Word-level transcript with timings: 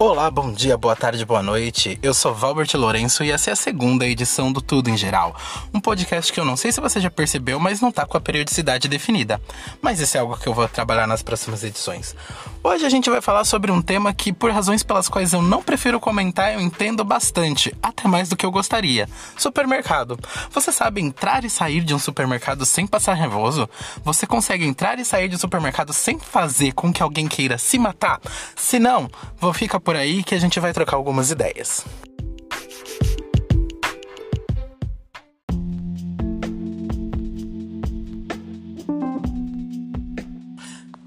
Olá, 0.00 0.30
bom 0.30 0.52
dia, 0.52 0.76
boa 0.76 0.94
tarde, 0.94 1.24
boa 1.24 1.42
noite. 1.42 1.98
Eu 2.00 2.14
sou 2.14 2.32
Valbert 2.32 2.68
Lourenço 2.74 3.24
e 3.24 3.32
essa 3.32 3.50
é 3.50 3.52
a 3.52 3.56
segunda 3.56 4.06
edição 4.06 4.52
do 4.52 4.60
Tudo 4.60 4.88
em 4.88 4.96
Geral. 4.96 5.34
Um 5.74 5.80
podcast 5.80 6.32
que 6.32 6.38
eu 6.38 6.44
não 6.44 6.56
sei 6.56 6.70
se 6.70 6.80
você 6.80 7.00
já 7.00 7.10
percebeu, 7.10 7.58
mas 7.58 7.80
não 7.80 7.90
tá 7.90 8.06
com 8.06 8.16
a 8.16 8.20
periodicidade 8.20 8.86
definida. 8.86 9.42
Mas 9.82 9.98
isso 9.98 10.16
é 10.16 10.20
algo 10.20 10.38
que 10.38 10.46
eu 10.46 10.54
vou 10.54 10.68
trabalhar 10.68 11.08
nas 11.08 11.20
próximas 11.20 11.64
edições. 11.64 12.14
Hoje 12.62 12.86
a 12.86 12.88
gente 12.88 13.10
vai 13.10 13.20
falar 13.20 13.44
sobre 13.44 13.72
um 13.72 13.82
tema 13.82 14.14
que, 14.14 14.32
por 14.32 14.52
razões 14.52 14.84
pelas 14.84 15.08
quais 15.08 15.32
eu 15.32 15.42
não 15.42 15.64
prefiro 15.64 15.98
comentar, 15.98 16.54
eu 16.54 16.60
entendo 16.60 17.02
bastante, 17.04 17.74
até 17.82 18.06
mais 18.06 18.28
do 18.28 18.36
que 18.36 18.46
eu 18.46 18.52
gostaria: 18.52 19.08
supermercado. 19.36 20.16
Você 20.52 20.70
sabe 20.70 21.00
entrar 21.00 21.44
e 21.44 21.50
sair 21.50 21.80
de 21.80 21.92
um 21.92 21.98
supermercado 21.98 22.64
sem 22.64 22.86
passar 22.86 23.16
nervoso? 23.16 23.68
Você 24.04 24.28
consegue 24.28 24.64
entrar 24.64 25.00
e 25.00 25.04
sair 25.04 25.28
de 25.28 25.34
um 25.34 25.38
supermercado 25.40 25.92
sem 25.92 26.20
fazer 26.20 26.70
com 26.70 26.92
que 26.92 27.02
alguém 27.02 27.26
queira 27.26 27.58
se 27.58 27.80
matar? 27.80 28.20
Se 28.54 28.78
não, 28.78 29.10
vou 29.40 29.52
ficar 29.52 29.80
por 29.88 29.96
aí 29.96 30.22
que 30.22 30.34
a 30.34 30.38
gente 30.38 30.60
vai 30.60 30.70
trocar 30.70 30.96
algumas 30.96 31.30
ideias. 31.30 31.82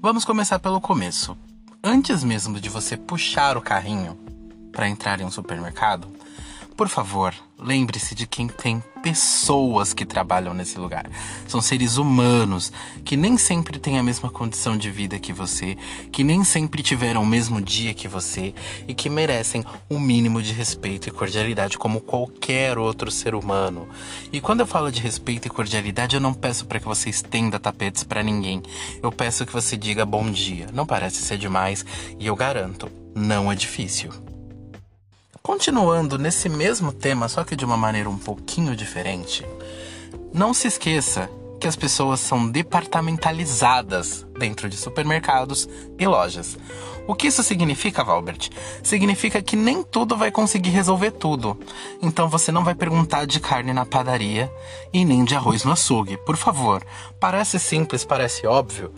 Vamos 0.00 0.24
começar 0.24 0.58
pelo 0.58 0.80
começo. 0.80 1.38
Antes 1.80 2.24
mesmo 2.24 2.58
de 2.58 2.68
você 2.68 2.96
puxar 2.96 3.56
o 3.56 3.62
carrinho 3.62 4.18
para 4.72 4.88
entrar 4.88 5.20
em 5.20 5.24
um 5.24 5.30
supermercado, 5.30 6.08
por 6.76 6.88
favor, 6.88 7.32
lembre-se 7.62 8.14
de 8.14 8.26
quem 8.26 8.48
tem 8.48 8.82
pessoas 9.02 9.92
que 9.92 10.06
trabalham 10.06 10.54
nesse 10.54 10.78
lugar. 10.78 11.06
São 11.46 11.60
seres 11.60 11.96
humanos 11.96 12.72
que 13.04 13.16
nem 13.16 13.36
sempre 13.36 13.78
têm 13.78 13.98
a 13.98 14.02
mesma 14.02 14.30
condição 14.30 14.76
de 14.76 14.90
vida 14.90 15.18
que 15.18 15.32
você, 15.32 15.76
que 16.10 16.22
nem 16.22 16.44
sempre 16.44 16.82
tiveram 16.82 17.22
o 17.22 17.26
mesmo 17.26 17.60
dia 17.60 17.92
que 17.92 18.06
você 18.06 18.54
e 18.86 18.94
que 18.94 19.10
merecem 19.10 19.64
um 19.90 19.98
mínimo 19.98 20.40
de 20.40 20.52
respeito 20.52 21.08
e 21.08 21.12
cordialidade 21.12 21.78
como 21.78 22.00
qualquer 22.00 22.78
outro 22.78 23.10
ser 23.10 23.34
humano. 23.34 23.88
E 24.32 24.40
quando 24.40 24.60
eu 24.60 24.66
falo 24.66 24.90
de 24.90 25.00
respeito 25.00 25.46
e 25.46 25.50
cordialidade, 25.50 26.16
eu 26.16 26.20
não 26.20 26.32
peço 26.32 26.66
para 26.66 26.78
que 26.78 26.86
você 26.86 27.10
estenda 27.10 27.58
tapetes 27.58 28.04
para 28.04 28.22
ninguém. 28.22 28.62
Eu 29.02 29.10
peço 29.10 29.44
que 29.44 29.52
você 29.52 29.76
diga 29.76 30.06
bom 30.06 30.30
dia. 30.30 30.68
Não 30.72 30.86
parece 30.86 31.22
ser 31.22 31.38
demais 31.38 31.84
e 32.18 32.26
eu 32.26 32.36
garanto, 32.36 32.90
não 33.14 33.50
é 33.50 33.54
difícil. 33.54 34.31
Continuando 35.42 36.18
nesse 36.18 36.48
mesmo 36.48 36.92
tema, 36.92 37.28
só 37.28 37.42
que 37.42 37.56
de 37.56 37.64
uma 37.64 37.76
maneira 37.76 38.08
um 38.08 38.16
pouquinho 38.16 38.76
diferente, 38.76 39.44
não 40.32 40.54
se 40.54 40.68
esqueça 40.68 41.28
que 41.58 41.66
as 41.66 41.74
pessoas 41.74 42.20
são 42.20 42.48
departamentalizadas 42.48 44.24
dentro 44.38 44.68
de 44.68 44.76
supermercados 44.76 45.68
e 45.98 46.06
lojas. 46.06 46.56
O 47.08 47.14
que 47.14 47.26
isso 47.26 47.42
significa, 47.42 48.04
Valbert? 48.04 48.50
Significa 48.84 49.42
que 49.42 49.56
nem 49.56 49.82
tudo 49.82 50.16
vai 50.16 50.30
conseguir 50.30 50.70
resolver 50.70 51.10
tudo. 51.10 51.58
Então 52.00 52.28
você 52.28 52.52
não 52.52 52.62
vai 52.62 52.76
perguntar 52.76 53.26
de 53.26 53.40
carne 53.40 53.72
na 53.72 53.84
padaria 53.84 54.52
e 54.92 55.04
nem 55.04 55.24
de 55.24 55.34
arroz 55.34 55.64
no 55.64 55.72
açougue. 55.72 56.16
Por 56.18 56.36
favor, 56.36 56.84
parece 57.18 57.58
simples, 57.58 58.04
parece 58.04 58.46
óbvio, 58.46 58.92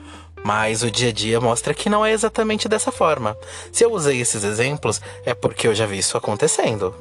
mas 0.44 0.82
o 0.82 0.90
dia 0.90 1.08
a 1.08 1.12
dia 1.12 1.40
mostra 1.40 1.72
que 1.72 1.88
não 1.88 2.04
é 2.04 2.12
exatamente 2.12 2.68
dessa 2.68 2.92
forma. 2.92 3.34
Se 3.72 3.82
eu 3.82 3.92
usei 3.92 4.20
esses 4.20 4.44
exemplos, 4.44 5.00
é 5.24 5.32
porque 5.32 5.66
eu 5.66 5.74
já 5.74 5.86
vi 5.86 5.98
isso 5.98 6.18
acontecendo. 6.18 6.94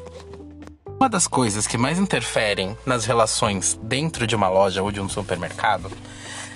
Uma 0.87 1.09
das 1.09 1.27
coisas 1.27 1.67
que 1.67 1.77
mais 1.77 1.99
interferem 1.99 2.77
nas 2.85 3.05
relações 3.05 3.77
dentro 3.83 4.25
de 4.25 4.33
uma 4.33 4.47
loja 4.47 4.81
ou 4.81 4.89
de 4.89 5.01
um 5.01 5.09
supermercado 5.09 5.91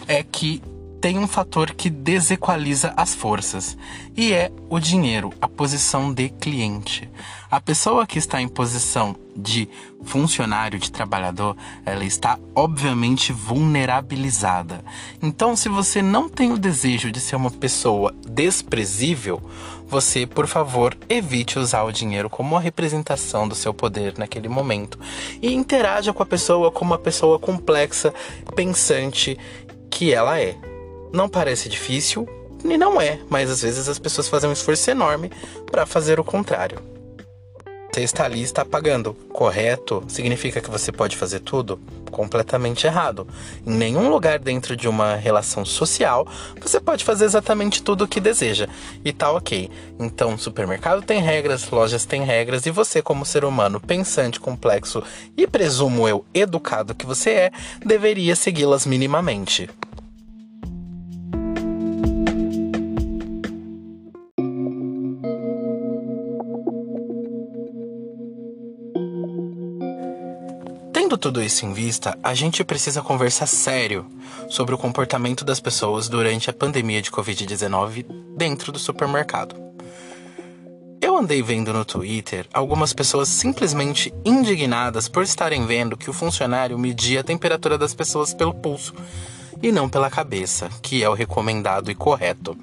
é 0.07 0.23
que 0.23 0.63
tem 1.01 1.19
um 1.19 1.27
fator 1.27 1.71
que 1.71 1.89
desequaliza 1.89 2.93
as 2.95 3.13
forças, 3.13 3.77
e 4.15 4.33
é 4.33 4.51
o 4.69 4.79
dinheiro, 4.79 5.31
a 5.39 5.47
posição 5.47 6.11
de 6.13 6.29
cliente. 6.29 7.09
A 7.49 7.61
pessoa 7.61 8.05
que 8.05 8.19
está 8.19 8.41
em 8.41 8.47
posição 8.47 9.15
de 9.33 9.69
funcionário, 10.03 10.77
de 10.77 10.91
trabalhador, 10.91 11.55
ela 11.85 12.03
está 12.03 12.37
obviamente 12.53 13.31
vulnerabilizada. 13.31 14.83
Então, 15.21 15.55
se 15.55 15.69
você 15.69 16.01
não 16.01 16.27
tem 16.27 16.51
o 16.51 16.57
desejo 16.57 17.09
de 17.09 17.21
ser 17.21 17.37
uma 17.37 17.49
pessoa 17.49 18.13
desprezível, 18.27 19.41
você, 19.87 20.25
por 20.25 20.45
favor, 20.45 20.97
evite 21.07 21.57
usar 21.57 21.83
o 21.83 21.91
dinheiro 21.91 22.29
como 22.29 22.55
uma 22.55 22.61
representação 22.61 23.47
do 23.47 23.55
seu 23.55 23.73
poder 23.73 24.17
naquele 24.17 24.49
momento 24.49 24.99
e 25.41 25.53
interaja 25.53 26.11
com 26.11 26.21
a 26.21 26.25
pessoa 26.25 26.69
como 26.69 26.91
uma 26.91 26.99
pessoa 26.99 27.39
complexa, 27.39 28.13
pensante 28.57 29.37
que 29.89 30.13
ela 30.13 30.37
é. 30.37 30.57
Não 31.13 31.29
parece 31.29 31.69
difícil, 31.69 32.27
e 32.65 32.77
não 32.77 32.99
é, 32.99 33.21
mas 33.29 33.49
às 33.49 33.61
vezes 33.61 33.87
as 33.87 33.97
pessoas 33.97 34.27
fazem 34.27 34.49
um 34.49 34.53
esforço 34.53 34.91
enorme 34.91 35.31
para 35.71 35.85
fazer 35.85 36.19
o 36.19 36.23
contrário. 36.25 36.96
Você 37.91 38.01
está 38.03 38.25
ali 38.25 38.41
está 38.41 38.63
pagando. 38.63 39.13
Correto 39.29 40.03
significa 40.07 40.61
que 40.61 40.69
você 40.69 40.91
pode 40.91 41.17
fazer 41.17 41.39
tudo? 41.39 41.79
Completamente 42.11 42.85
errado. 42.85 43.27
Em 43.65 43.71
nenhum 43.71 44.09
lugar 44.09 44.39
dentro 44.39 44.75
de 44.75 44.87
uma 44.87 45.15
relação 45.15 45.65
social 45.65 46.27
você 46.67 46.79
pode 46.79 47.03
fazer 47.03 47.25
exatamente 47.25 47.81
tudo 47.81 48.03
o 48.03 48.07
que 48.07 48.19
deseja. 48.19 48.67
E 49.03 49.13
tá 49.13 49.31
ok. 49.31 49.69
Então, 49.97 50.37
supermercado 50.37 51.01
tem 51.01 51.21
regras, 51.21 51.69
lojas 51.69 52.05
têm 52.05 52.23
regras, 52.23 52.65
e 52.65 52.71
você, 52.71 53.01
como 53.01 53.25
ser 53.25 53.45
humano 53.45 53.79
pensante, 53.79 54.39
complexo 54.39 55.01
e 55.35 55.47
presumo 55.47 56.07
eu 56.07 56.25
educado 56.33 56.93
que 56.93 57.05
você 57.05 57.29
é, 57.31 57.51
deveria 57.85 58.35
segui-las 58.35 58.85
minimamente. 58.85 59.69
Tudo 71.27 71.43
isso 71.43 71.65
em 71.65 71.73
vista, 71.73 72.17
a 72.23 72.33
gente 72.33 72.63
precisa 72.63 73.01
conversar 73.01 73.47
sério 73.47 74.05
sobre 74.49 74.73
o 74.73 74.77
comportamento 74.77 75.43
das 75.43 75.59
pessoas 75.59 76.07
durante 76.07 76.49
a 76.49 76.53
pandemia 76.53 77.01
de 77.01 77.11
Covid-19 77.11 78.05
dentro 78.37 78.71
do 78.71 78.79
supermercado. 78.79 79.53
Eu 81.01 81.17
andei 81.17 81.41
vendo 81.41 81.73
no 81.73 81.83
Twitter 81.83 82.47
algumas 82.53 82.93
pessoas 82.93 83.27
simplesmente 83.27 84.13
indignadas 84.23 85.09
por 85.09 85.21
estarem 85.21 85.65
vendo 85.65 85.97
que 85.97 86.09
o 86.09 86.13
funcionário 86.13 86.79
media 86.79 87.19
a 87.19 87.23
temperatura 87.25 87.77
das 87.77 87.93
pessoas 87.93 88.33
pelo 88.33 88.53
pulso 88.53 88.93
e 89.61 89.69
não 89.69 89.89
pela 89.89 90.09
cabeça, 90.09 90.69
que 90.81 91.03
é 91.03 91.09
o 91.09 91.13
recomendado 91.13 91.91
e 91.91 91.95
correto. 91.95 92.57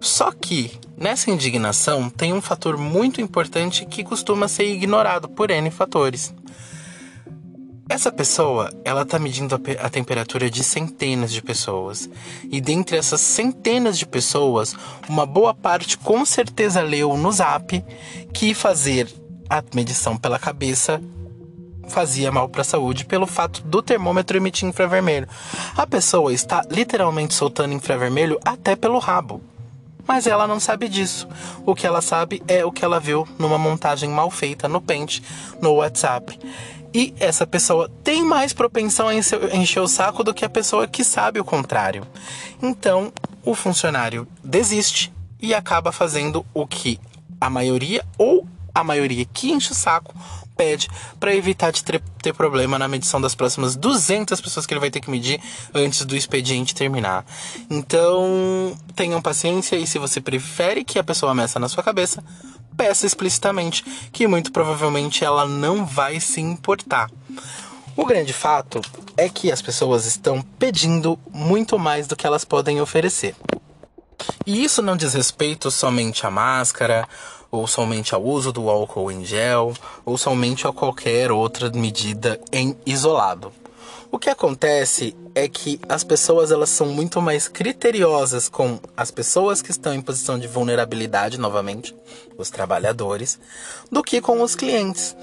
Só 0.00 0.30
que 0.30 0.78
nessa 0.96 1.28
indignação 1.28 2.08
tem 2.08 2.32
um 2.32 2.40
fator 2.40 2.78
muito 2.78 3.20
importante 3.20 3.84
que 3.84 4.04
costuma 4.04 4.46
ser 4.46 4.72
ignorado 4.72 5.28
por 5.28 5.50
N 5.50 5.68
fatores. 5.72 6.32
Essa 7.88 8.12
pessoa, 8.12 8.70
ela 8.84 9.06
tá 9.06 9.18
medindo 9.18 9.54
a, 9.54 9.86
a, 9.86 9.88
temperatura 9.88 10.50
de 10.50 10.62
centenas 10.62 11.32
de 11.32 11.40
pessoas. 11.40 12.08
E 12.50 12.60
dentre 12.60 12.98
essas 12.98 13.20
centenas 13.22 13.98
de 13.98 14.06
pessoas, 14.06 14.76
uma 15.08 15.24
boa 15.24 15.54
parte 15.54 15.96
com 15.96 16.22
certeza 16.26 16.82
leu 16.82 17.16
no 17.16 17.32
Zap 17.32 17.82
que 18.32 18.52
fazer 18.52 19.08
a 19.48 19.62
medição 19.74 20.18
pela 20.18 20.38
cabeça 20.38 21.00
fazia 21.88 22.30
mal 22.30 22.50
para 22.50 22.60
a 22.60 22.64
saúde 22.64 23.06
pelo 23.06 23.26
fato 23.26 23.62
do 23.62 23.80
termômetro 23.80 24.36
emitir 24.36 24.68
infravermelho. 24.68 25.26
A 25.74 25.86
pessoa 25.86 26.30
está 26.30 26.62
literalmente 26.70 27.32
soltando 27.32 27.72
infravermelho 27.72 28.38
até 28.44 28.76
pelo 28.76 28.98
rabo. 28.98 29.40
Mas 30.06 30.26
ela 30.26 30.46
não 30.46 30.58
sabe 30.58 30.88
disso. 30.88 31.28
O 31.66 31.74
que 31.74 31.86
ela 31.86 32.00
sabe 32.00 32.42
é 32.48 32.64
o 32.64 32.72
que 32.72 32.82
ela 32.82 32.98
viu 32.98 33.28
numa 33.38 33.58
montagem 33.58 34.08
mal 34.08 34.30
feita 34.30 34.66
no 34.66 34.80
Paint, 34.80 35.20
no 35.60 35.74
WhatsApp. 35.74 36.38
E 36.94 37.14
essa 37.20 37.46
pessoa 37.46 37.90
tem 38.02 38.24
mais 38.24 38.52
propensão 38.52 39.08
a 39.08 39.14
encher 39.14 39.80
o 39.80 39.88
saco 39.88 40.24
do 40.24 40.32
que 40.32 40.44
a 40.44 40.48
pessoa 40.48 40.86
que 40.86 41.04
sabe 41.04 41.38
o 41.38 41.44
contrário. 41.44 42.06
Então, 42.62 43.12
o 43.44 43.54
funcionário 43.54 44.26
desiste 44.42 45.12
e 45.40 45.54
acaba 45.54 45.92
fazendo 45.92 46.44
o 46.54 46.66
que 46.66 46.98
a 47.40 47.48
maioria 47.48 48.04
ou 48.16 48.46
a 48.74 48.82
maioria 48.82 49.24
que 49.24 49.50
enche 49.52 49.72
o 49.72 49.74
saco 49.74 50.14
pede 50.58 50.88
para 51.20 51.32
evitar 51.32 51.70
de 51.70 51.84
ter, 51.84 52.02
ter, 52.20 52.34
problema 52.34 52.76
na 52.80 52.88
medição 52.88 53.20
das 53.20 53.36
próximas 53.36 53.76
200 53.76 54.40
pessoas 54.40 54.66
que 54.66 54.74
ele 54.74 54.80
vai 54.80 54.90
ter 54.90 55.00
que 55.00 55.08
medir 55.08 55.40
antes 55.72 56.04
do 56.04 56.16
expediente 56.16 56.74
terminar. 56.74 57.24
Então, 57.70 58.76
tenham 58.96 59.22
paciência 59.22 59.76
e 59.76 59.86
se 59.86 60.00
você 60.00 60.20
prefere 60.20 60.84
que 60.84 60.98
a 60.98 61.04
pessoa 61.04 61.32
meça 61.32 61.60
na 61.60 61.68
sua 61.68 61.84
cabeça, 61.84 62.24
peça 62.76 63.06
explicitamente 63.06 63.84
que 64.12 64.26
muito 64.26 64.50
provavelmente 64.50 65.24
ela 65.24 65.46
não 65.46 65.86
vai 65.86 66.18
se 66.18 66.40
importar. 66.40 67.08
O 67.96 68.04
grande 68.04 68.32
fato 68.32 68.80
é 69.16 69.28
que 69.28 69.52
as 69.52 69.62
pessoas 69.62 70.06
estão 70.06 70.42
pedindo 70.58 71.18
muito 71.32 71.78
mais 71.78 72.08
do 72.08 72.16
que 72.16 72.26
elas 72.26 72.44
podem 72.44 72.80
oferecer. 72.80 73.34
E 74.46 74.64
isso 74.64 74.82
não 74.82 74.96
diz 74.96 75.14
respeito 75.14 75.70
somente 75.70 76.26
à 76.26 76.30
máscara, 76.30 77.06
ou 77.50 77.66
somente 77.66 78.14
ao 78.14 78.22
uso 78.22 78.52
do 78.52 78.68
álcool 78.68 79.10
em 79.10 79.24
gel, 79.24 79.72
ou 80.04 80.18
somente 80.18 80.66
a 80.66 80.72
qualquer 80.72 81.30
outra 81.32 81.70
medida 81.70 82.40
em 82.52 82.76
isolado. 82.84 83.52
O 84.10 84.18
que 84.18 84.30
acontece 84.30 85.14
é 85.34 85.46
que 85.48 85.78
as 85.86 86.02
pessoas 86.02 86.50
elas 86.50 86.70
são 86.70 86.86
muito 86.86 87.20
mais 87.20 87.46
criteriosas 87.46 88.48
com 88.48 88.80
as 88.96 89.10
pessoas 89.10 89.60
que 89.60 89.70
estão 89.70 89.92
em 89.92 90.00
posição 90.00 90.38
de 90.38 90.46
vulnerabilidade, 90.46 91.38
novamente, 91.38 91.94
os 92.38 92.48
trabalhadores, 92.48 93.38
do 93.92 94.02
que 94.02 94.20
com 94.20 94.40
os 94.42 94.54
clientes. 94.54 95.14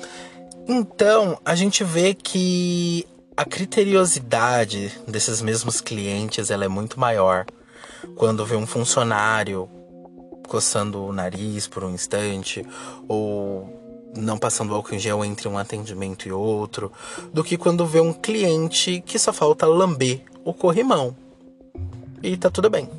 Então, 0.67 1.39
a 1.43 1.55
gente 1.55 1.83
vê 1.83 2.13
que 2.13 3.07
a 3.35 3.43
criteriosidade 3.43 4.91
desses 5.07 5.41
mesmos 5.41 5.81
clientes 5.81 6.49
ela 6.49 6.65
é 6.65 6.69
muito 6.69 6.99
maior 6.99 7.45
quando 8.15 8.45
vê 8.45 8.55
um 8.55 8.67
funcionário 8.67 9.67
coçando 10.47 11.03
o 11.03 11.13
nariz 11.13 11.67
por 11.67 11.83
um 11.83 11.91
instante 11.91 12.65
ou 13.07 13.83
não 14.15 14.37
passando 14.37 14.73
álcool 14.73 14.95
em 14.95 14.99
gel 14.99 15.25
entre 15.25 15.47
um 15.47 15.57
atendimento 15.57 16.27
e 16.27 16.31
outro, 16.31 16.91
do 17.33 17.43
que 17.43 17.57
quando 17.57 17.85
vê 17.85 17.99
um 17.99 18.13
cliente 18.13 19.01
que 19.05 19.19
só 19.19 19.33
falta 19.33 19.65
lamber 19.65 20.21
o 20.43 20.53
corrimão. 20.53 21.15
E 22.23 22.37
tá 22.37 22.49
tudo 22.49 22.69
bem. 22.69 22.89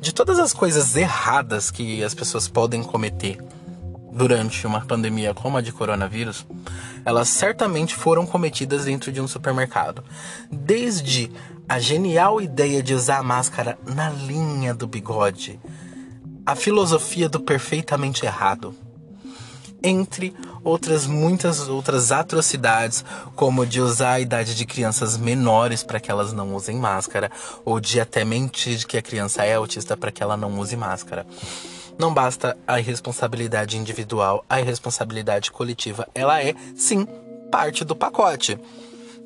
De 0.00 0.14
todas 0.14 0.38
as 0.38 0.52
coisas 0.52 0.96
erradas 0.96 1.70
que 1.70 2.02
as 2.02 2.14
pessoas 2.14 2.48
podem 2.48 2.82
cometer 2.82 3.38
durante 4.12 4.66
uma 4.66 4.80
pandemia 4.80 5.34
como 5.34 5.58
a 5.58 5.60
de 5.60 5.72
coronavírus, 5.72 6.46
elas 7.04 7.28
certamente 7.28 7.94
foram 7.94 8.26
cometidas 8.26 8.86
dentro 8.86 9.12
de 9.12 9.20
um 9.20 9.28
supermercado. 9.28 10.02
Desde 10.50 11.30
a 11.68 11.78
genial 11.78 12.40
ideia 12.40 12.82
de 12.82 12.94
usar 12.94 13.18
a 13.18 13.22
máscara 13.22 13.78
na 13.84 14.08
linha 14.08 14.72
do 14.72 14.86
bigode, 14.86 15.60
a 16.46 16.54
filosofia 16.54 17.28
do 17.28 17.40
perfeitamente 17.40 18.24
errado 18.24 18.74
entre 19.82 20.34
outras 20.64 21.06
muitas 21.06 21.68
outras 21.68 22.10
atrocidades, 22.10 23.04
como 23.34 23.66
de 23.66 23.80
usar 23.80 24.12
a 24.12 24.20
idade 24.20 24.54
de 24.54 24.66
crianças 24.66 25.16
menores 25.16 25.82
para 25.82 26.00
que 26.00 26.10
elas 26.10 26.32
não 26.32 26.54
usem 26.54 26.76
máscara, 26.76 27.30
ou 27.64 27.78
de 27.78 28.00
até 28.00 28.24
mentir 28.24 28.86
que 28.86 28.96
a 28.96 29.02
criança 29.02 29.44
é 29.44 29.54
autista 29.54 29.96
para 29.96 30.10
que 30.10 30.22
ela 30.22 30.36
não 30.36 30.58
use 30.58 30.76
máscara. 30.76 31.26
Não 31.98 32.12
basta 32.12 32.56
a 32.66 32.80
irresponsabilidade 32.80 33.76
individual, 33.76 34.44
a 34.48 34.60
irresponsabilidade 34.60 35.50
coletiva, 35.50 36.08
ela 36.14 36.42
é 36.42 36.54
sim 36.74 37.06
parte 37.50 37.84
do 37.84 37.94
pacote. 37.94 38.58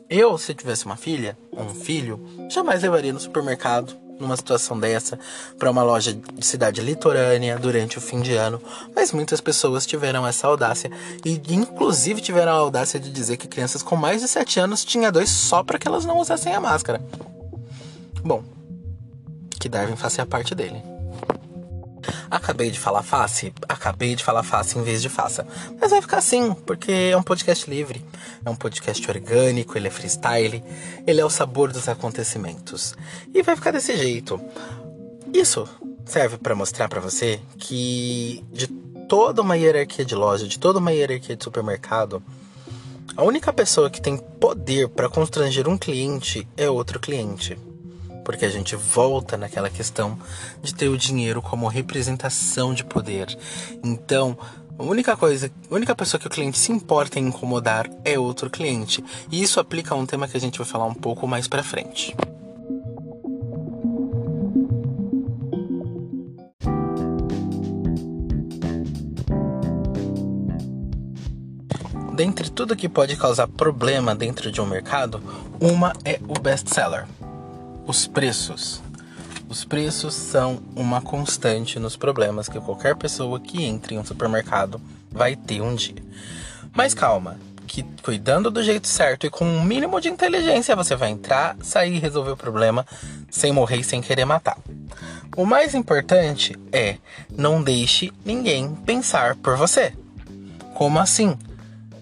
Eu, 0.08 0.36
se 0.36 0.54
tivesse 0.54 0.84
uma 0.86 0.96
filha 0.96 1.38
um 1.52 1.74
filho, 1.74 2.20
jamais 2.48 2.82
levaria 2.82 3.12
no 3.12 3.20
supermercado 3.20 3.96
numa 4.20 4.36
situação 4.36 4.78
dessa 4.78 5.18
para 5.58 5.70
uma 5.70 5.82
loja 5.82 6.12
de 6.12 6.46
cidade 6.46 6.80
litorânea 6.80 7.58
durante 7.58 7.98
o 7.98 8.00
fim 8.00 8.20
de 8.20 8.34
ano, 8.34 8.60
mas 8.94 9.12
muitas 9.12 9.40
pessoas 9.40 9.86
tiveram 9.86 10.26
essa 10.26 10.46
audácia 10.46 10.90
e 11.24 11.40
inclusive 11.48 12.20
tiveram 12.20 12.52
a 12.52 12.56
audácia 12.56 13.00
de 13.00 13.10
dizer 13.10 13.36
que 13.36 13.48
crianças 13.48 13.82
com 13.82 13.96
mais 13.96 14.20
de 14.20 14.28
7 14.28 14.60
anos 14.60 14.84
tinha 14.84 15.10
dois 15.10 15.30
só 15.30 15.62
para 15.62 15.78
que 15.78 15.88
elas 15.88 16.04
não 16.04 16.18
usassem 16.18 16.54
a 16.54 16.60
máscara. 16.60 17.00
Bom, 18.22 18.44
que 19.58 19.68
Darwin 19.68 19.96
faça 19.96 20.22
a 20.22 20.26
parte 20.26 20.54
dele. 20.54 20.99
Acabei 22.30 22.70
de 22.70 22.78
falar 22.78 23.02
face? 23.02 23.52
Acabei 23.68 24.14
de 24.14 24.24
falar 24.24 24.42
face 24.42 24.78
em 24.78 24.82
vez 24.82 25.02
de 25.02 25.08
faça. 25.08 25.46
Mas 25.80 25.90
vai 25.90 26.00
ficar 26.00 26.18
assim, 26.18 26.52
porque 26.52 26.92
é 26.92 27.16
um 27.16 27.22
podcast 27.22 27.68
livre. 27.68 28.04
É 28.44 28.50
um 28.50 28.56
podcast 28.56 29.08
orgânico, 29.10 29.76
ele 29.76 29.88
é 29.88 29.90
freestyle, 29.90 30.62
ele 31.06 31.20
é 31.20 31.24
o 31.24 31.30
sabor 31.30 31.72
dos 31.72 31.88
acontecimentos. 31.88 32.94
E 33.34 33.42
vai 33.42 33.56
ficar 33.56 33.70
desse 33.70 33.96
jeito. 33.96 34.40
Isso 35.32 35.68
serve 36.04 36.38
para 36.38 36.54
mostrar 36.54 36.88
para 36.88 37.00
você 37.00 37.40
que 37.58 38.44
de 38.52 38.66
toda 39.08 39.42
uma 39.42 39.56
hierarquia 39.56 40.04
de 40.04 40.14
loja, 40.14 40.46
de 40.46 40.58
toda 40.58 40.78
uma 40.78 40.92
hierarquia 40.92 41.36
de 41.36 41.44
supermercado, 41.44 42.22
a 43.16 43.22
única 43.22 43.52
pessoa 43.52 43.90
que 43.90 44.00
tem 44.00 44.16
poder 44.16 44.88
para 44.88 45.08
constranger 45.08 45.68
um 45.68 45.76
cliente 45.76 46.46
é 46.56 46.70
outro 46.70 46.98
cliente 46.98 47.58
porque 48.30 48.44
a 48.44 48.48
gente 48.48 48.76
volta 48.76 49.36
naquela 49.36 49.68
questão 49.68 50.16
de 50.62 50.72
ter 50.72 50.86
o 50.86 50.96
dinheiro 50.96 51.42
como 51.42 51.66
representação 51.66 52.72
de 52.72 52.84
poder. 52.84 53.36
Então, 53.82 54.38
a 54.78 54.84
única 54.84 55.16
coisa, 55.16 55.50
a 55.68 55.74
única 55.74 55.96
pessoa 55.96 56.20
que 56.20 56.28
o 56.28 56.30
cliente 56.30 56.56
se 56.56 56.70
importa 56.70 57.18
em 57.18 57.26
incomodar 57.26 57.90
é 58.04 58.16
outro 58.16 58.48
cliente. 58.48 59.04
E 59.32 59.42
isso 59.42 59.58
aplica 59.58 59.96
a 59.96 59.98
um 59.98 60.06
tema 60.06 60.28
que 60.28 60.36
a 60.36 60.40
gente 60.40 60.58
vai 60.58 60.66
falar 60.66 60.86
um 60.86 60.94
pouco 60.94 61.26
mais 61.26 61.48
para 61.48 61.64
frente. 61.64 62.14
Dentre 72.14 72.48
tudo 72.48 72.76
que 72.76 72.88
pode 72.88 73.16
causar 73.16 73.48
problema 73.48 74.14
dentro 74.14 74.52
de 74.52 74.60
um 74.60 74.66
mercado, 74.66 75.20
uma 75.60 75.92
é 76.04 76.20
o 76.28 76.38
best 76.38 76.72
seller. 76.72 77.08
Os 77.90 78.06
preços. 78.06 78.80
Os 79.48 79.64
preços 79.64 80.14
são 80.14 80.62
uma 80.76 81.00
constante 81.00 81.76
nos 81.80 81.96
problemas 81.96 82.48
que 82.48 82.60
qualquer 82.60 82.94
pessoa 82.94 83.40
que 83.40 83.64
entre 83.64 83.96
em 83.96 83.98
um 83.98 84.04
supermercado 84.04 84.80
vai 85.10 85.34
ter 85.34 85.60
um 85.60 85.74
dia. 85.74 86.00
Mas 86.72 86.94
calma, 86.94 87.36
que 87.66 87.82
cuidando 88.00 88.48
do 88.48 88.62
jeito 88.62 88.86
certo 88.86 89.26
e 89.26 89.28
com 89.28 89.44
um 89.44 89.64
mínimo 89.64 90.00
de 90.00 90.08
inteligência 90.08 90.76
você 90.76 90.94
vai 90.94 91.10
entrar, 91.10 91.56
sair 91.62 91.96
e 91.96 91.98
resolver 91.98 92.30
o 92.30 92.36
problema 92.36 92.86
sem 93.28 93.50
morrer 93.50 93.78
e 93.78 93.84
sem 93.84 94.00
querer 94.00 94.24
matar. 94.24 94.56
O 95.36 95.44
mais 95.44 95.74
importante 95.74 96.56
é 96.70 96.96
não 97.28 97.60
deixe 97.60 98.12
ninguém 98.24 98.72
pensar 98.72 99.34
por 99.34 99.56
você. 99.56 99.92
Como 100.74 101.00
assim? 101.00 101.36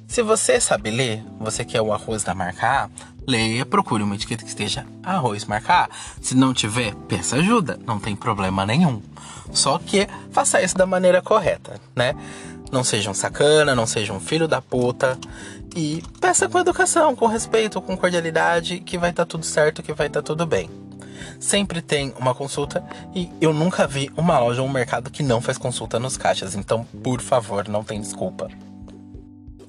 Se 0.06 0.20
você 0.20 0.61
sabe 0.61 0.90
ler, 0.90 1.25
você 1.40 1.64
quer 1.64 1.81
o 1.81 1.94
arroz 1.94 2.23
da 2.23 2.35
marca 2.35 2.85
A, 2.85 2.90
leia, 3.28 3.66
procure 3.66 4.02
uma 4.02 4.14
etiqueta 4.14 4.42
que 4.42 4.48
esteja 4.48 4.86
arroz 5.02 5.44
marca 5.44 5.84
A. 5.84 5.88
Se 6.20 6.34
não 6.34 6.54
tiver, 6.54 6.94
peça 7.06 7.36
ajuda, 7.36 7.78
não 7.86 8.00
tem 8.00 8.16
problema 8.16 8.64
nenhum. 8.64 9.02
Só 9.52 9.78
que 9.78 10.08
faça 10.30 10.62
isso 10.62 10.76
da 10.76 10.86
maneira 10.86 11.20
correta, 11.20 11.78
né? 11.94 12.14
Não 12.72 12.82
seja 12.82 13.10
um 13.10 13.14
sacana, 13.14 13.75
não 13.75 13.86
seja 13.86 14.12
um 14.12 14.20
filho 14.20 14.48
da 14.48 14.62
puta. 14.62 15.19
E 15.76 16.02
peça 16.20 16.48
com 16.48 16.58
educação, 16.58 17.14
com 17.14 17.26
respeito, 17.26 17.80
com 17.80 17.96
cordialidade, 17.96 18.80
que 18.80 18.98
vai 18.98 19.10
estar 19.10 19.26
tá 19.26 19.30
tudo 19.30 19.44
certo, 19.44 19.82
que 19.82 19.92
vai 19.92 20.06
estar 20.06 20.22
tá 20.22 20.26
tudo 20.26 20.46
bem. 20.46 20.70
Sempre 21.38 21.82
tem 21.82 22.14
uma 22.19 22.34
consulta 22.34 22.82
e 23.14 23.30
eu 23.40 23.52
nunca 23.52 23.86
vi 23.86 24.10
uma 24.16 24.38
loja 24.38 24.62
ou 24.62 24.69
um 24.69 24.72
mercado 24.72 25.10
que 25.10 25.22
não 25.22 25.40
faz 25.40 25.58
consulta 25.58 25.98
nos 25.98 26.16
caixas, 26.16 26.54
então 26.54 26.84
por 27.02 27.20
favor, 27.20 27.69
não 27.69 27.84
tem 27.84 28.00
desculpa. 28.00 28.48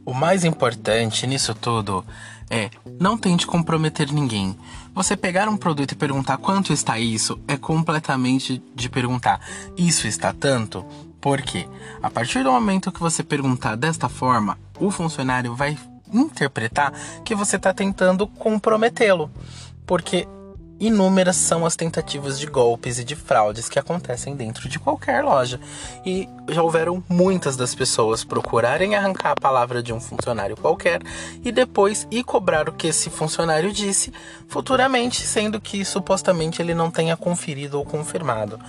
O 0.05 0.13
mais 0.13 0.43
importante 0.43 1.27
nisso 1.27 1.53
tudo 1.53 2.03
é 2.49 2.69
não 2.99 3.17
tente 3.17 3.45
comprometer 3.45 4.11
ninguém. 4.11 4.57
Você 4.93 5.15
pegar 5.15 5.47
um 5.47 5.57
produto 5.57 5.91
e 5.91 5.95
perguntar 5.95 6.37
quanto 6.37 6.73
está 6.73 6.99
isso 6.99 7.39
é 7.47 7.55
completamente 7.55 8.61
de 8.75 8.89
perguntar 8.89 9.39
isso 9.77 10.07
está 10.07 10.33
tanto? 10.33 10.85
Porque 11.21 11.67
a 12.01 12.09
partir 12.09 12.43
do 12.43 12.51
momento 12.51 12.91
que 12.91 12.99
você 12.99 13.23
perguntar 13.23 13.75
desta 13.75 14.09
forma, 14.09 14.57
o 14.79 14.89
funcionário 14.89 15.55
vai 15.55 15.77
interpretar 16.11 16.93
que 17.23 17.35
você 17.35 17.57
está 17.57 17.73
tentando 17.73 18.25
comprometê-lo. 18.25 19.29
Porque 19.85 20.27
Inúmeras 20.79 21.35
são 21.35 21.65
as 21.65 21.75
tentativas 21.75 22.39
de 22.39 22.45
golpes 22.45 22.99
e 22.99 23.03
de 23.03 23.15
fraudes 23.15 23.67
que 23.67 23.77
acontecem 23.77 24.35
dentro 24.35 24.69
de 24.69 24.79
qualquer 24.79 25.23
loja. 25.23 25.59
E 26.05 26.27
já 26.47 26.63
houveram 26.63 27.03
muitas 27.09 27.57
das 27.57 27.75
pessoas 27.75 28.23
procurarem 28.23 28.95
arrancar 28.95 29.31
a 29.31 29.41
palavra 29.41 29.83
de 29.83 29.91
um 29.91 29.99
funcionário 29.99 30.55
qualquer 30.55 31.01
e 31.43 31.51
depois 31.51 32.07
ir 32.09 32.23
cobrar 32.23 32.69
o 32.69 32.73
que 32.73 32.87
esse 32.87 33.09
funcionário 33.09 33.71
disse 33.73 34.13
futuramente, 34.47 35.21
sendo 35.21 35.59
que 35.59 35.83
supostamente 35.83 36.61
ele 36.61 36.73
não 36.73 36.89
tenha 36.89 37.17
conferido 37.17 37.77
ou 37.77 37.85
confirmado. 37.85 38.59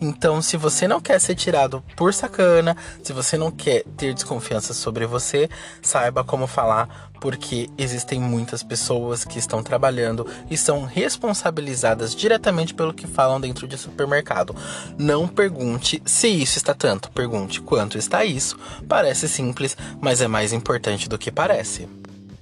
Então, 0.00 0.40
se 0.40 0.56
você 0.56 0.88
não 0.88 1.00
quer 1.00 1.20
ser 1.20 1.34
tirado 1.34 1.82
por 1.96 2.14
sacana, 2.14 2.76
se 3.02 3.12
você 3.12 3.36
não 3.36 3.50
quer 3.50 3.84
ter 3.96 4.14
desconfiança 4.14 4.72
sobre 4.72 5.06
você, 5.06 5.50
saiba 5.82 6.24
como 6.24 6.46
falar 6.46 7.07
porque 7.20 7.68
existem 7.76 8.20
muitas 8.20 8.62
pessoas 8.62 9.24
que 9.24 9.38
estão 9.38 9.62
trabalhando 9.62 10.26
e 10.50 10.56
são 10.56 10.84
responsabilizadas 10.84 12.14
diretamente 12.14 12.74
pelo 12.74 12.94
que 12.94 13.06
falam 13.06 13.40
dentro 13.40 13.66
de 13.66 13.76
supermercado. 13.76 14.54
Não 14.96 15.26
pergunte 15.26 16.02
se 16.04 16.28
isso 16.28 16.58
está 16.58 16.74
tanto, 16.74 17.10
pergunte 17.10 17.60
quanto 17.60 17.98
está 17.98 18.24
isso. 18.24 18.56
Parece 18.88 19.28
simples, 19.28 19.76
mas 20.00 20.20
é 20.20 20.28
mais 20.28 20.52
importante 20.52 21.08
do 21.08 21.18
que 21.18 21.30
parece. 21.30 21.88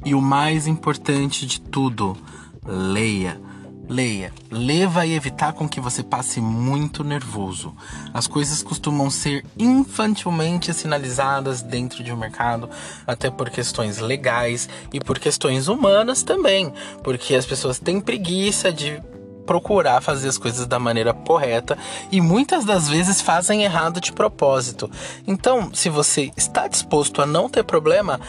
E 0.04 0.14
o 0.14 0.20
mais 0.20 0.66
importante 0.66 1.46
de 1.46 1.60
tudo, 1.60 2.16
leia 2.64 3.40
Leia. 3.88 4.32
Ler 4.50 4.88
vai 4.88 5.12
evitar 5.12 5.52
com 5.52 5.68
que 5.68 5.80
você 5.80 6.02
passe 6.02 6.40
muito 6.40 7.04
nervoso. 7.04 7.74
As 8.12 8.26
coisas 8.26 8.62
costumam 8.62 9.08
ser 9.10 9.44
infantilmente 9.56 10.74
sinalizadas 10.74 11.62
dentro 11.62 12.02
de 12.02 12.12
um 12.12 12.16
mercado, 12.16 12.68
até 13.06 13.30
por 13.30 13.48
questões 13.48 13.98
legais 13.98 14.68
e 14.92 14.98
por 14.98 15.18
questões 15.18 15.68
humanas 15.68 16.22
também, 16.22 16.72
porque 17.04 17.34
as 17.34 17.46
pessoas 17.46 17.78
têm 17.78 18.00
preguiça 18.00 18.72
de 18.72 19.00
procurar 19.46 20.00
fazer 20.00 20.28
as 20.28 20.36
coisas 20.36 20.66
da 20.66 20.78
maneira 20.78 21.14
correta 21.14 21.78
e 22.10 22.20
muitas 22.20 22.64
das 22.64 22.88
vezes 22.88 23.20
fazem 23.20 23.62
errado 23.62 24.00
de 24.00 24.12
propósito. 24.12 24.90
Então, 25.26 25.70
se 25.72 25.88
você 25.88 26.32
está 26.36 26.66
disposto 26.66 27.22
a 27.22 27.26
não 27.26 27.48
ter 27.48 27.62
problema, 27.62 28.20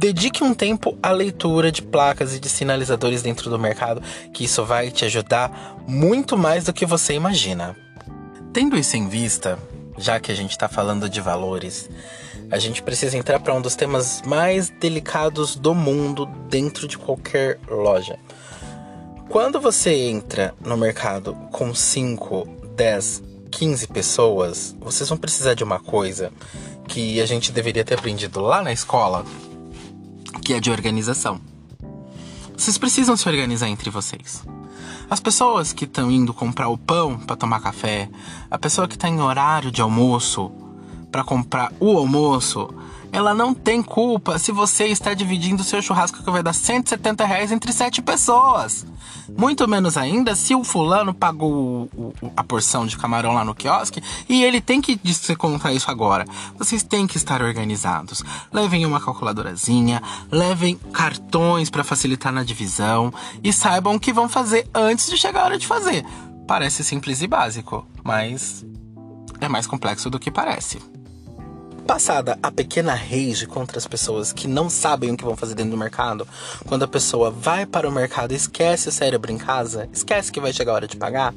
Dedique 0.00 0.42
um 0.42 0.54
tempo 0.54 0.96
à 1.02 1.10
leitura 1.10 1.70
de 1.70 1.82
placas 1.82 2.34
e 2.34 2.40
de 2.40 2.48
sinalizadores 2.48 3.20
dentro 3.20 3.50
do 3.50 3.58
mercado, 3.58 4.02
que 4.32 4.44
isso 4.44 4.64
vai 4.64 4.90
te 4.90 5.04
ajudar 5.04 5.76
muito 5.86 6.38
mais 6.38 6.64
do 6.64 6.72
que 6.72 6.86
você 6.86 7.12
imagina. 7.12 7.76
Tendo 8.50 8.78
isso 8.78 8.96
em 8.96 9.06
vista, 9.06 9.58
já 9.98 10.18
que 10.18 10.32
a 10.32 10.34
gente 10.34 10.52
está 10.52 10.70
falando 10.70 11.06
de 11.06 11.20
valores, 11.20 11.90
a 12.50 12.58
gente 12.58 12.82
precisa 12.82 13.18
entrar 13.18 13.40
para 13.40 13.52
um 13.52 13.60
dos 13.60 13.76
temas 13.76 14.22
mais 14.24 14.70
delicados 14.70 15.54
do 15.54 15.74
mundo 15.74 16.24
dentro 16.48 16.88
de 16.88 16.96
qualquer 16.96 17.60
loja. 17.68 18.18
Quando 19.28 19.60
você 19.60 19.92
entra 19.92 20.54
no 20.64 20.78
mercado 20.78 21.34
com 21.52 21.74
5, 21.74 22.48
10, 22.74 23.22
15 23.50 23.86
pessoas, 23.88 24.74
vocês 24.80 25.10
vão 25.10 25.18
precisar 25.18 25.52
de 25.52 25.62
uma 25.62 25.78
coisa 25.78 26.32
que 26.88 27.20
a 27.20 27.26
gente 27.26 27.52
deveria 27.52 27.84
ter 27.84 27.98
aprendido 27.98 28.40
lá 28.40 28.62
na 28.62 28.72
escola, 28.72 29.26
que 30.30 30.54
é 30.54 30.60
de 30.60 30.70
organização. 30.70 31.40
Vocês 32.56 32.76
precisam 32.78 33.16
se 33.16 33.28
organizar 33.28 33.68
entre 33.68 33.90
vocês. 33.90 34.44
As 35.08 35.18
pessoas 35.18 35.72
que 35.72 35.84
estão 35.84 36.10
indo 36.10 36.32
comprar 36.32 36.68
o 36.68 36.78
pão 36.78 37.18
para 37.18 37.34
tomar 37.34 37.60
café, 37.60 38.08
a 38.50 38.58
pessoa 38.58 38.86
que 38.86 38.94
está 38.94 39.08
em 39.08 39.20
horário 39.20 39.70
de 39.70 39.80
almoço 39.80 40.52
para 41.10 41.24
comprar 41.24 41.72
o 41.80 41.96
almoço, 41.96 42.72
ela 43.12 43.34
não 43.34 43.52
tem 43.52 43.82
culpa 43.82 44.38
se 44.38 44.52
você 44.52 44.86
está 44.86 45.14
dividindo 45.14 45.64
seu 45.64 45.82
churrasco 45.82 46.22
que 46.22 46.30
vai 46.30 46.42
dar 46.42 46.52
170 46.52 47.24
reais 47.24 47.52
entre 47.52 47.72
sete 47.72 48.00
pessoas. 48.00 48.86
Muito 49.36 49.66
menos 49.68 49.96
ainda 49.96 50.34
se 50.34 50.54
o 50.54 50.64
fulano 50.64 51.14
pagou 51.14 51.88
o, 51.94 52.12
o, 52.20 52.32
a 52.36 52.42
porção 52.42 52.86
de 52.86 52.96
camarão 52.96 53.32
lá 53.32 53.44
no 53.44 53.54
quiosque 53.54 54.02
e 54.28 54.42
ele 54.42 54.60
tem 54.60 54.80
que 54.80 54.98
contar 55.36 55.72
isso 55.72 55.90
agora. 55.90 56.24
Vocês 56.56 56.82
têm 56.82 57.06
que 57.06 57.16
estar 57.16 57.42
organizados. 57.42 58.22
Levem 58.52 58.84
uma 58.86 59.00
calculadorazinha, 59.00 60.02
levem 60.30 60.76
cartões 60.92 61.70
para 61.70 61.84
facilitar 61.84 62.32
na 62.32 62.44
divisão 62.44 63.12
e 63.42 63.52
saibam 63.52 63.94
o 63.94 64.00
que 64.00 64.12
vão 64.12 64.28
fazer 64.28 64.68
antes 64.74 65.08
de 65.08 65.16
chegar 65.16 65.42
a 65.42 65.44
hora 65.44 65.58
de 65.58 65.66
fazer. 65.66 66.04
Parece 66.46 66.82
simples 66.82 67.22
e 67.22 67.26
básico, 67.26 67.86
mas 68.02 68.64
é 69.40 69.48
mais 69.48 69.66
complexo 69.66 70.10
do 70.10 70.18
que 70.18 70.30
parece. 70.30 70.78
Passada 71.90 72.38
a 72.40 72.52
pequena 72.52 72.94
rage 72.94 73.48
contra 73.48 73.76
as 73.76 73.84
pessoas 73.84 74.32
que 74.32 74.46
não 74.46 74.70
sabem 74.70 75.10
o 75.10 75.16
que 75.16 75.24
vão 75.24 75.36
fazer 75.36 75.56
dentro 75.56 75.72
do 75.72 75.76
mercado, 75.76 76.24
quando 76.64 76.84
a 76.84 76.88
pessoa 76.88 77.32
vai 77.32 77.66
para 77.66 77.88
o 77.88 77.90
mercado 77.90 78.30
esquece 78.30 78.88
o 78.88 78.92
cérebro 78.92 79.32
em 79.32 79.36
casa, 79.36 79.88
esquece 79.92 80.30
que 80.30 80.38
vai 80.38 80.52
chegar 80.52 80.70
a 80.70 80.74
hora 80.76 80.86
de 80.86 80.96
pagar, 80.96 81.34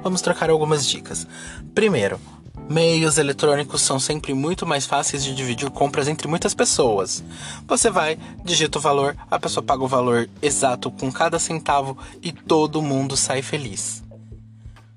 vamos 0.00 0.20
trocar 0.20 0.48
algumas 0.48 0.86
dicas. 0.86 1.26
Primeiro, 1.74 2.20
Meios 2.68 3.18
eletrônicos 3.18 3.82
são 3.82 3.98
sempre 3.98 4.32
muito 4.32 4.64
mais 4.64 4.86
fáceis 4.86 5.24
de 5.24 5.34
dividir 5.34 5.68
compras 5.70 6.06
entre 6.06 6.28
muitas 6.28 6.54
pessoas. 6.54 7.24
Você 7.66 7.90
vai, 7.90 8.16
digita 8.44 8.78
o 8.78 8.80
valor, 8.80 9.16
a 9.28 9.40
pessoa 9.40 9.60
paga 9.60 9.82
o 9.82 9.88
valor 9.88 10.30
exato 10.40 10.88
com 10.88 11.10
cada 11.10 11.40
centavo 11.40 11.98
e 12.22 12.30
todo 12.30 12.80
mundo 12.80 13.16
sai 13.16 13.42
feliz. 13.42 14.04